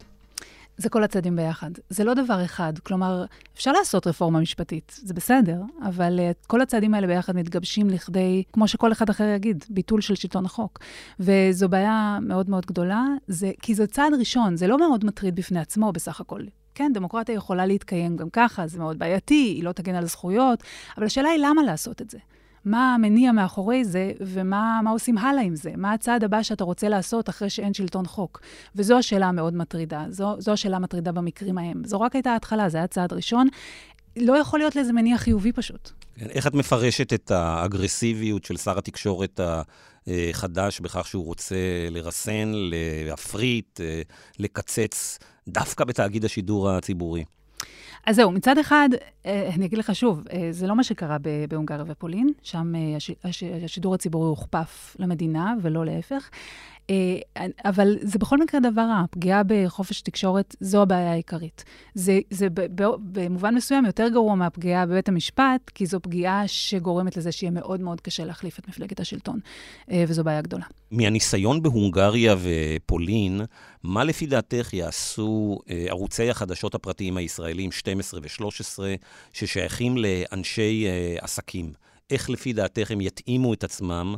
[0.77, 1.71] זה כל הצעדים ביחד.
[1.89, 2.73] זה לא דבר אחד.
[2.79, 8.43] כלומר, אפשר לעשות רפורמה משפטית, זה בסדר, אבל uh, כל הצעדים האלה ביחד מתגבשים לכדי,
[8.53, 10.79] כמו שכל אחד אחר יגיד, ביטול של שלטון החוק.
[11.19, 15.59] וזו בעיה מאוד מאוד גדולה, זה, כי זה צעד ראשון, זה לא מאוד מטריד בפני
[15.59, 16.41] עצמו בסך הכל.
[16.75, 20.63] כן, דמוקרטיה יכולה להתקיים גם ככה, זה מאוד בעייתי, היא לא תגן על זכויות,
[20.97, 22.17] אבל השאלה היא למה לעשות את זה.
[22.65, 25.71] מה המניע מאחורי זה, ומה עושים הלאה עם זה?
[25.77, 28.41] מה הצעד הבא שאתה רוצה לעשות אחרי שאין שלטון חוק?
[28.75, 30.05] וזו השאלה המאוד מטרידה.
[30.09, 31.81] זו, זו השאלה המטרידה במקרים ההם.
[31.85, 33.47] זו רק הייתה ההתחלה, זה היה צעד ראשון.
[34.17, 35.91] לא יכול להיות לזה מניע חיובי פשוט.
[36.15, 39.39] כן, איך את מפרשת את האגרסיביות של שר התקשורת
[40.07, 41.55] החדש בכך שהוא רוצה
[41.91, 42.51] לרסן,
[43.05, 43.79] להפריט,
[44.39, 47.23] לקצץ דוווקא בתאגיד השידור הציבורי?
[48.05, 48.89] אז זהו, מצד אחד,
[49.25, 51.17] אה, אני אגיד לך שוב, אה, זה לא מה שקרה
[51.49, 52.97] בהונגריה ופולין, שם אה,
[53.63, 56.29] השידור הציבורי הוכפף למדינה ולא להפך.
[56.89, 59.03] אה, אבל זה בכל מקרה דבר רע.
[59.11, 61.63] פגיעה בחופש תקשורת זו הבעיה העיקרית.
[61.93, 62.47] זה, זה
[62.99, 68.01] במובן מסוים יותר גרוע מהפגיעה בבית המשפט, כי זו פגיעה שגורמת לזה שיהיה מאוד מאוד
[68.01, 69.39] קשה להחליף את מפלגת השלטון,
[69.91, 70.65] אה, וזו בעיה גדולה.
[70.91, 73.41] מהניסיון בהונגריה ופולין,
[73.83, 78.79] מה לפי דעתך יעשו אה, ערוצי החדשות הפרטיים הישראלים 12 ו-13,
[79.33, 80.87] ששייכים לאנשי
[81.21, 81.73] עסקים?
[82.09, 84.15] איך לפי דעתך הם יתאימו את עצמם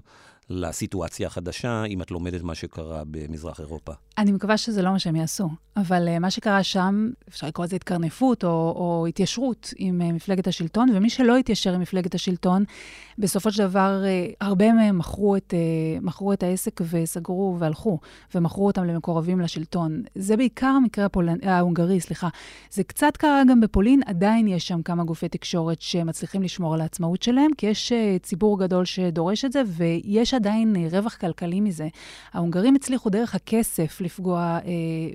[0.49, 3.91] לסיטואציה החדשה, אם את לומדת מה שקרה במזרח אירופה?
[4.17, 7.75] אני מקווה שזה לא מה שהם יעשו, אבל uh, מה שקרה שם, אפשר לקרוא לזה
[7.75, 12.63] התקרנפות או, או התיישרות עם uh, מפלגת השלטון, ומי שלא התיישר עם מפלגת השלטון,
[13.17, 17.99] בסופו של דבר, uh, הרבה מהם מכרו את, uh, מכרו את העסק וסגרו והלכו,
[18.35, 20.03] ומכרו אותם למקורבים לשלטון.
[20.15, 21.37] זה בעיקר המקרה הפולנ...
[21.43, 22.29] ההונגרי, סליחה.
[22.71, 27.23] זה קצת קרה גם בפולין, עדיין יש שם כמה גופי תקשורת שמצליחים לשמור על העצמאות
[27.23, 31.87] שלהם, כי יש uh, ציבור גדול שדורש את זה, ויש עדיין uh, רווח כלכלי מזה.
[32.33, 34.71] ההונגרים הצליחו דרך הכסף לפגוע אה,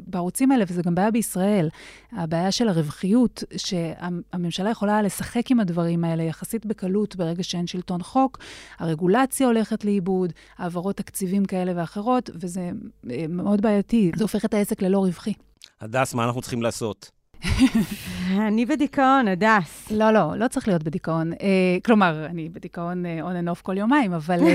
[0.06, 1.68] בערוצים האלה, וזה גם בעיה בישראל.
[2.12, 8.38] הבעיה של הרווחיות, שהממשלה יכולה לשחק עם הדברים האלה יחסית בקלות ברגע שאין שלטון חוק,
[8.78, 12.70] הרגולציה הולכת לאיבוד, העברות תקציבים כאלה ואחרות, וזה
[13.10, 14.10] אה, מאוד בעייתי.
[14.16, 15.32] זה הופך את העסק ללא רווחי.
[15.80, 17.21] הדס, מה אנחנו צריכים לעשות?
[18.48, 19.90] אני בדיכאון, הדס.
[19.90, 21.32] לא, לא, לא צריך להיות בדיכאון.
[21.32, 24.40] אה, כלומר, אני בדיכאון אה, on and off כל יומיים, אבל...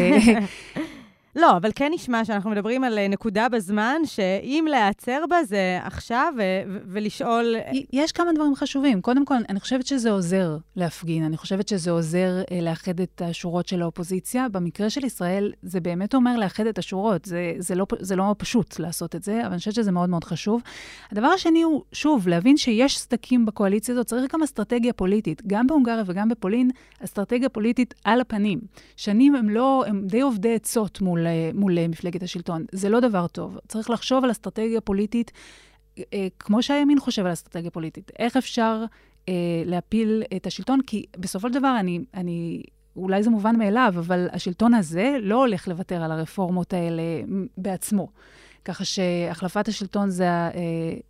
[1.38, 5.80] אה, לא, אבל כן נשמע שאנחנו מדברים על אה, נקודה בזמן, שאם להיעצר בה זה
[5.84, 7.56] עכשיו ו- ולשאול...
[7.94, 9.02] יש כמה דברים חשובים.
[9.02, 13.68] קודם כל, אני חושבת שזה עוזר להפגין, אני חושבת שזה עוזר אה, לאחד את השורות
[13.68, 14.50] של האופוזיציה.
[14.50, 17.26] במקרה של ישראל, זה באמת אומר לאחד את השורות.
[17.26, 20.24] זה, זה, לא, זה לא פשוט לעשות את זה, אבל אני חושבת שזה מאוד מאוד
[20.24, 20.62] חשוב.
[21.12, 25.42] הדבר השני הוא, שוב, להבין שיש סדקים בקואליציה הזאת, צריך גם אסטרטגיה פוליטית.
[25.48, 26.70] גם בהונגריה וגם בפולין,
[27.04, 28.60] אסטרטגיה פוליטית על הפנים.
[28.96, 32.66] שנים הם לא, הם די עובדי עצות מול מול מפלגת השלטון.
[32.72, 33.58] זה לא דבר טוב.
[33.68, 35.32] צריך לחשוב על אסטרטגיה פוליטית,
[36.00, 38.12] אה, כמו שהימין חושב על אסטרטגיה פוליטית.
[38.20, 38.84] איך אפשר
[39.30, 39.34] אה,
[39.66, 40.80] להפיל את השלטון?
[40.88, 42.64] כי בסופו של דבר, אני, אני
[42.96, 47.04] אולי זה מובן מאליו, אבל השלטון הזה לא הולך לוותר על הרפורמות האלה
[47.58, 48.08] בעצמו.
[48.66, 50.28] ככה שהחלפת השלטון זה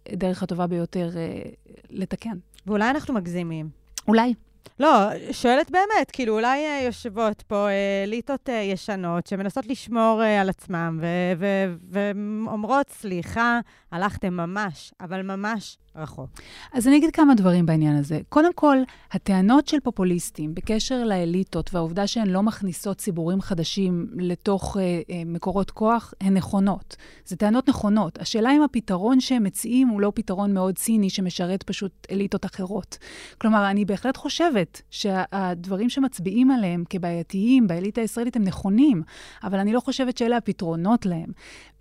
[0.09, 1.09] הדרך הטובה ביותר
[1.89, 2.37] לתקן.
[2.67, 3.69] ואולי אנחנו מגזימים.
[4.07, 4.33] אולי.
[4.79, 4.89] לא,
[5.31, 10.99] שואלת באמת, כאילו, אולי אה, יושבות פה אה, אליטות אה, ישנות שמנסות לשמור על עצמם
[11.89, 13.59] ואומרות, סליחה,
[13.91, 16.29] הלכתם ממש, אבל ממש רחוק.
[16.73, 18.19] אז אני אגיד כמה דברים בעניין הזה.
[18.29, 18.77] קודם כל,
[19.11, 25.71] הטענות של פופוליסטים בקשר לאליטות והעובדה שהן לא מכניסות ציבורים חדשים לתוך אה, אה, מקורות
[25.71, 26.95] כוח, הן נכונות.
[27.25, 28.17] זה טענות נכונות.
[28.21, 32.97] השאלה אם הפתרון שהם מציעים הוא לא פתרון מאוד ציני שמשרת פשוט אליטות אחרות.
[33.37, 39.03] כלומר, אני בהחלט חושבת שהדברים שמצביעים עליהם כבעייתיים באליטה הישראלית הם נכונים,
[39.43, 41.31] אבל אני לא חושבת שאלה הפתרונות להם.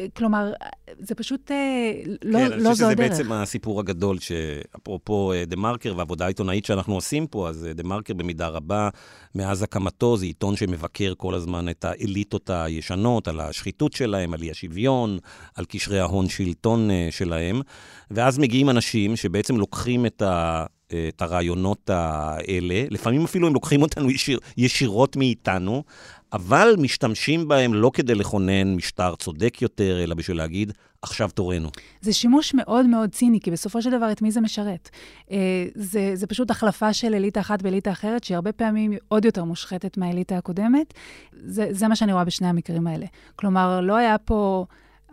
[0.00, 0.52] אה, כלומר,
[0.98, 1.92] זה פשוט אה,
[2.22, 2.58] לא, כן, לא זו הדרך.
[2.58, 3.96] כן, אני חושב שזה בעצם הסיפור הגדול.
[3.96, 8.88] גדול, שאפרופו אה, דה מרקר והעבודה העיתונאית שאנחנו עושים פה, אז דה מרקר במידה רבה,
[9.34, 14.50] מאז הקמתו, זה עיתון שמבקר כל הזמן את האליטות הישנות, על השחיתות שלהם, על אי
[14.50, 15.18] השוויון,
[15.54, 17.60] על קשרי ההון-שלטון אה, שלהם.
[18.10, 20.66] ואז מגיעים אנשים שבעצם לוקחים את ה...
[21.08, 25.82] את הרעיונות האלה, לפעמים אפילו הם לוקחים אותנו ישיר, ישירות מאיתנו,
[26.32, 30.72] אבל משתמשים בהם לא כדי לכונן משטר צודק יותר, אלא בשביל להגיד,
[31.06, 31.68] עכשיו תורנו.
[32.00, 34.90] זה שימוש מאוד מאוד ציני, כי בסופו של דבר, את מי זה משרת?
[35.30, 35.36] אה,
[35.74, 39.96] זה, זה פשוט החלפה של אליטה אחת באליטה אחרת, שהיא הרבה פעמים עוד יותר מושחתת
[39.96, 40.94] מהאליטה הקודמת.
[41.32, 43.06] זה, זה מה שאני רואה בשני המקרים האלה.
[43.36, 44.64] כלומר, לא היה פה...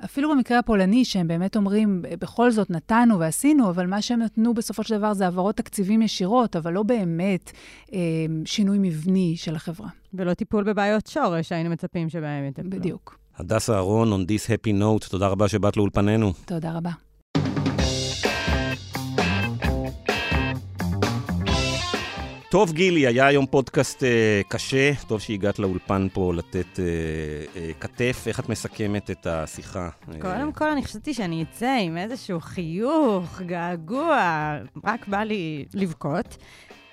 [0.06, 4.84] אפילו במקרה הפולני, שהם באמת אומרים, בכל זאת נתנו ועשינו, אבל מה שהם נתנו בסופו
[4.84, 7.52] של דבר זה העברות תקציבים ישירות, אבל לא באמת
[7.94, 8.00] אה,
[8.46, 9.90] שינוי מבני של החברה.
[10.14, 12.70] ולא טיפול בבעיות שורש שהיינו מצפים שבהם יטפלו.
[12.70, 13.23] בדיוק.
[13.38, 16.34] הדס אהרון, on this happy note, תודה רבה שבאת לאולפנינו.
[16.46, 16.92] תודה רבה.
[22.52, 24.92] טוב, גילי, היה היום פודקאסט אה, קשה.
[25.08, 26.86] טוב שהגעת לאולפן פה לתת אה,
[27.56, 28.24] אה, כתף.
[28.28, 29.90] איך את מסכמת את השיחה?
[30.20, 36.38] קודם כל, אני חשבתי שאני אצא עם איזשהו חיוך, געגוע, רק בא לי לבכות.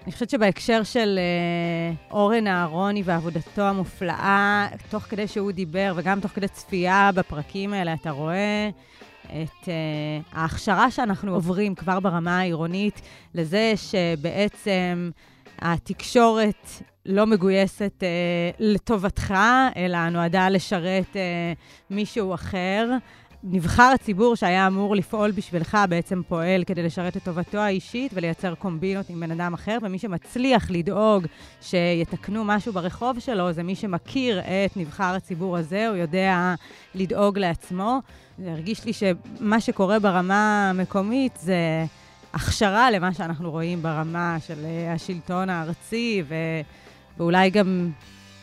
[0.04, 6.30] אני חושבת שבהקשר של אה, אורן אהרוני ועבודתו המופלאה, תוך כדי שהוא דיבר וגם תוך
[6.30, 8.70] כדי צפייה בפרקים האלה, אתה רואה
[9.26, 13.00] את אה, ההכשרה שאנחנו עוברים כבר ברמה העירונית
[13.34, 15.10] לזה שבעצם
[15.58, 16.66] התקשורת
[17.06, 18.08] לא מגויסת אה,
[18.58, 19.34] לטובתך,
[19.76, 21.52] אלא נועדה לשרת אה,
[21.90, 22.90] מישהו אחר.
[23.44, 29.10] נבחר הציבור שהיה אמור לפעול בשבילך בעצם פועל כדי לשרת את טובתו האישית ולייצר קומבינות
[29.10, 31.26] עם בן אדם אחר, ומי שמצליח לדאוג
[31.60, 36.54] שיתקנו משהו ברחוב שלו זה מי שמכיר את נבחר הציבור הזה, הוא יודע
[36.94, 38.00] לדאוג לעצמו.
[38.38, 41.84] זה הרגיש לי שמה שקורה ברמה המקומית זה
[42.32, 46.34] הכשרה למה שאנחנו רואים ברמה של אה, השלטון הארצי, ו...
[47.18, 47.90] ואולי גם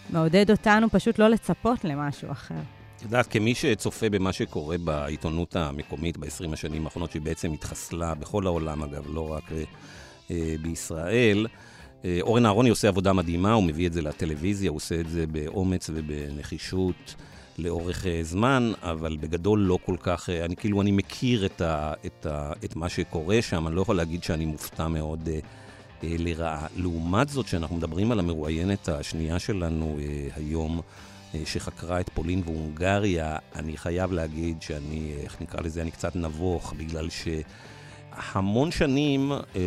[0.09, 2.76] מעודד אותנו פשוט לא לצפות למשהו אחר.
[2.97, 8.47] את יודעת, כמי שצופה במה שקורה בעיתונות המקומית ב-20 השנים האחרונות, שהיא בעצם התחסלה בכל
[8.47, 9.43] העולם, אגב, לא רק
[10.31, 11.47] אה, בישראל,
[12.05, 15.27] אה, אורן אהרוני עושה עבודה מדהימה, הוא מביא את זה לטלוויזיה, הוא עושה את זה
[15.27, 17.15] באומץ ובנחישות
[17.57, 21.93] לאורך אה, זמן, אבל בגדול לא כל כך, אה, אני כאילו, אני מכיר את, ה,
[22.05, 25.39] את, ה, את מה שקורה שם, אני לא יכול להגיד שאני מופתע מאוד אה,
[26.03, 26.67] אה, לרעה.
[26.75, 29.97] לעומת זאת, כשאנחנו מדברים על המרואיינת השנייה שלנו
[30.35, 30.81] היום,
[31.45, 37.09] שחקרה את פולין והונגריה, אני חייב להגיד שאני, איך נקרא לזה, אני קצת נבוך, בגלל
[37.09, 37.27] ש...
[38.33, 39.61] המון שנים אה,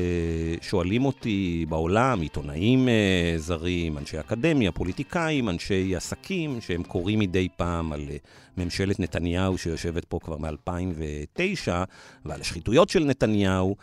[0.61, 7.93] שואלים אותי בעולם, עיתונאים אה, זרים, אנשי אקדמיה, פוליטיקאים, אנשי עסקים, שהם קוראים מדי פעם
[7.93, 8.17] על אה,
[8.57, 11.69] ממשלת נתניהו שיושבת פה כבר מ-2009,
[12.25, 13.77] ועל השחיתויות של נתניהו.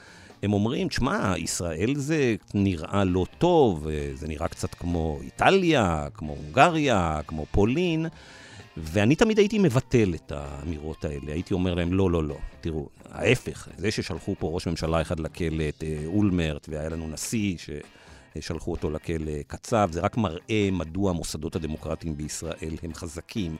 [0.43, 6.33] הם אומרים, תשמע, ישראל זה נראה לא טוב, אה, זה נראה קצת כמו איטליה, כמו
[6.33, 8.05] הונגריה, כמו פולין.
[8.77, 11.33] ואני תמיד הייתי מבטל את האמירות האלה.
[11.33, 12.37] הייתי אומר להם, לא, לא, לא.
[12.61, 17.55] תראו, ההפך, זה ששלחו פה ראש ממשלה אחד לכלא, את אה, אולמרט, והיה לנו נשיא
[18.37, 23.55] ששלחו אותו לכלא קצב, זה רק מראה מדוע המוסדות הדמוקרטיים בישראל הם חזקים.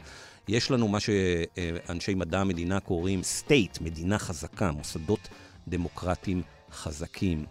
[0.48, 5.28] יש לנו מה שאנשי מדע המדינה קוראים state, מדינה חזקה, מוסדות
[5.68, 6.42] דמוקרטיים
[6.78, 7.46] חזקים.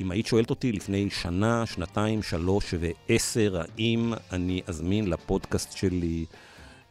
[0.00, 6.24] אם היית שואלת אותי לפני שנה, שנתיים, שלוש ועשר, האם אני אזמין לפודקאסט שלי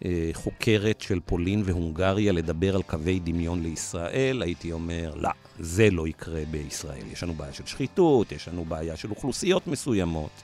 [0.06, 6.08] אה, חוקרת של פולין והונגריה לדבר על קווי דמיון לישראל, הייתי אומר, לא, זה לא
[6.08, 7.04] יקרה בישראל.
[7.12, 10.42] יש לנו בעיה של שחיתות, יש לנו בעיה של אוכלוסיות מסוימות,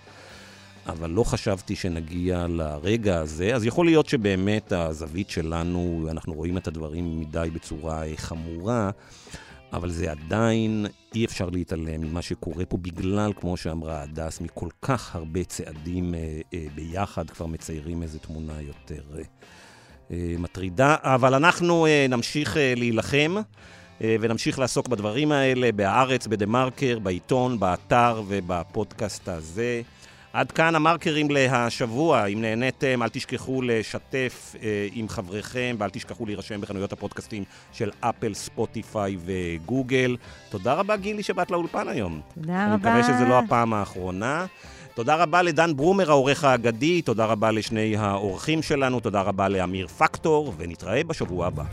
[0.87, 3.55] אבל לא חשבתי שנגיע לרגע הזה.
[3.55, 8.89] אז יכול להיות שבאמת הזווית שלנו, אנחנו רואים את הדברים מדי בצורה חמורה.
[9.73, 15.15] אבל זה עדיין, אי אפשר להתעלם ממה שקורה פה בגלל, כמו שאמרה הדס, מכל כך
[15.15, 19.21] הרבה צעדים אה, אה, ביחד, כבר מציירים איזו תמונה יותר אה,
[20.11, 20.95] אה, מטרידה.
[21.01, 23.35] אבל אנחנו אה, נמשיך אה, להילחם.
[24.03, 29.81] אה, ונמשיך לעסוק בדברים האלה בהארץ, בדה-מרקר, בעיתון, באתר ובפודקאסט הזה.
[30.33, 32.25] עד כאן המרקרים להשבוע.
[32.25, 38.33] אם נהניתם, אל תשכחו לשתף אה, עם חבריכם, ואל תשכחו להירשם בחנויות הפודקאסטים של אפל,
[38.33, 40.17] ספוטיפיי וגוגל.
[40.49, 42.21] תודה רבה, גילי, שבאת לאולפן היום.
[42.35, 42.77] תודה אני רבה.
[42.77, 44.45] מקווה שזה לא הפעם האחרונה.
[44.95, 50.53] תודה רבה לדן ברומר, העורך האגדי, תודה רבה לשני האורחים שלנו, תודה רבה לאמיר פקטור,
[50.57, 51.63] ונתראה בשבוע הבא.